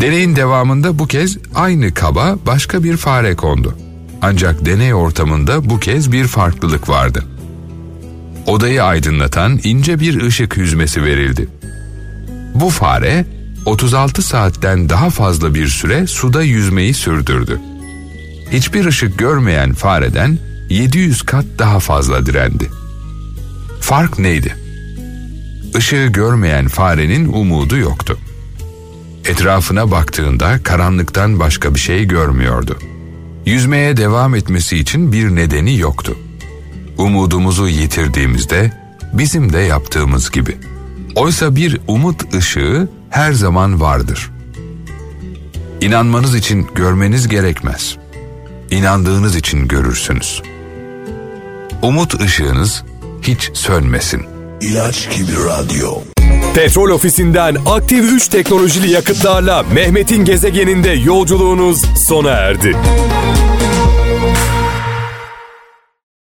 Deneyin 0.00 0.36
devamında 0.36 0.98
bu 0.98 1.06
kez 1.06 1.38
aynı 1.54 1.94
kaba 1.94 2.36
başka 2.46 2.84
bir 2.84 2.96
fare 2.96 3.36
kondu. 3.36 3.74
Ancak 4.22 4.66
deney 4.66 4.94
ortamında 4.94 5.70
bu 5.70 5.80
kez 5.80 6.12
bir 6.12 6.26
farklılık 6.26 6.88
vardı. 6.88 7.24
Odayı 8.46 8.84
aydınlatan 8.84 9.60
ince 9.64 10.00
bir 10.00 10.22
ışık 10.22 10.56
hüzmesi 10.56 11.04
verildi. 11.04 11.48
Bu 12.54 12.70
fare 12.70 13.26
36 13.66 14.22
saatten 14.22 14.88
daha 14.88 15.10
fazla 15.10 15.54
bir 15.54 15.68
süre 15.68 16.06
suda 16.06 16.42
yüzmeyi 16.42 16.94
sürdürdü. 16.94 17.60
Hiçbir 18.52 18.84
ışık 18.84 19.18
görmeyen 19.18 19.72
fareden 19.72 20.38
700 20.70 21.22
kat 21.22 21.44
daha 21.58 21.80
fazla 21.80 22.26
direndi. 22.26 22.81
Fark 23.82 24.18
neydi? 24.18 24.56
Işığı 25.78 26.06
görmeyen 26.06 26.68
farenin 26.68 27.32
umudu 27.32 27.76
yoktu. 27.76 28.18
Etrafına 29.24 29.90
baktığında 29.90 30.62
karanlıktan 30.62 31.40
başka 31.40 31.74
bir 31.74 31.80
şey 31.80 32.04
görmüyordu. 32.04 32.78
Yüzmeye 33.46 33.96
devam 33.96 34.34
etmesi 34.34 34.78
için 34.78 35.12
bir 35.12 35.34
nedeni 35.34 35.78
yoktu. 35.78 36.16
Umudumuzu 36.98 37.68
yitirdiğimizde 37.68 38.72
bizim 39.12 39.52
de 39.52 39.58
yaptığımız 39.58 40.30
gibi. 40.30 40.56
Oysa 41.16 41.56
bir 41.56 41.80
umut 41.88 42.34
ışığı 42.34 42.88
her 43.10 43.32
zaman 43.32 43.80
vardır. 43.80 44.30
İnanmanız 45.80 46.34
için 46.34 46.66
görmeniz 46.74 47.28
gerekmez. 47.28 47.96
İnandığınız 48.70 49.36
için 49.36 49.68
görürsünüz. 49.68 50.42
Umut 51.82 52.20
ışığınız 52.20 52.84
hiç 53.22 53.50
sönmesin. 53.54 54.22
İlaç 54.60 55.16
gibi 55.16 55.32
radyo. 55.48 55.90
Petrol 56.54 56.90
ofisinden 56.90 57.56
aktif 57.66 58.12
3 58.12 58.28
teknolojili 58.28 58.90
yakıtlarla 58.90 59.62
Mehmet'in 59.62 60.24
gezegeninde 60.24 60.90
yolculuğunuz 60.90 61.82
sona 62.06 62.30
erdi. 62.30 62.76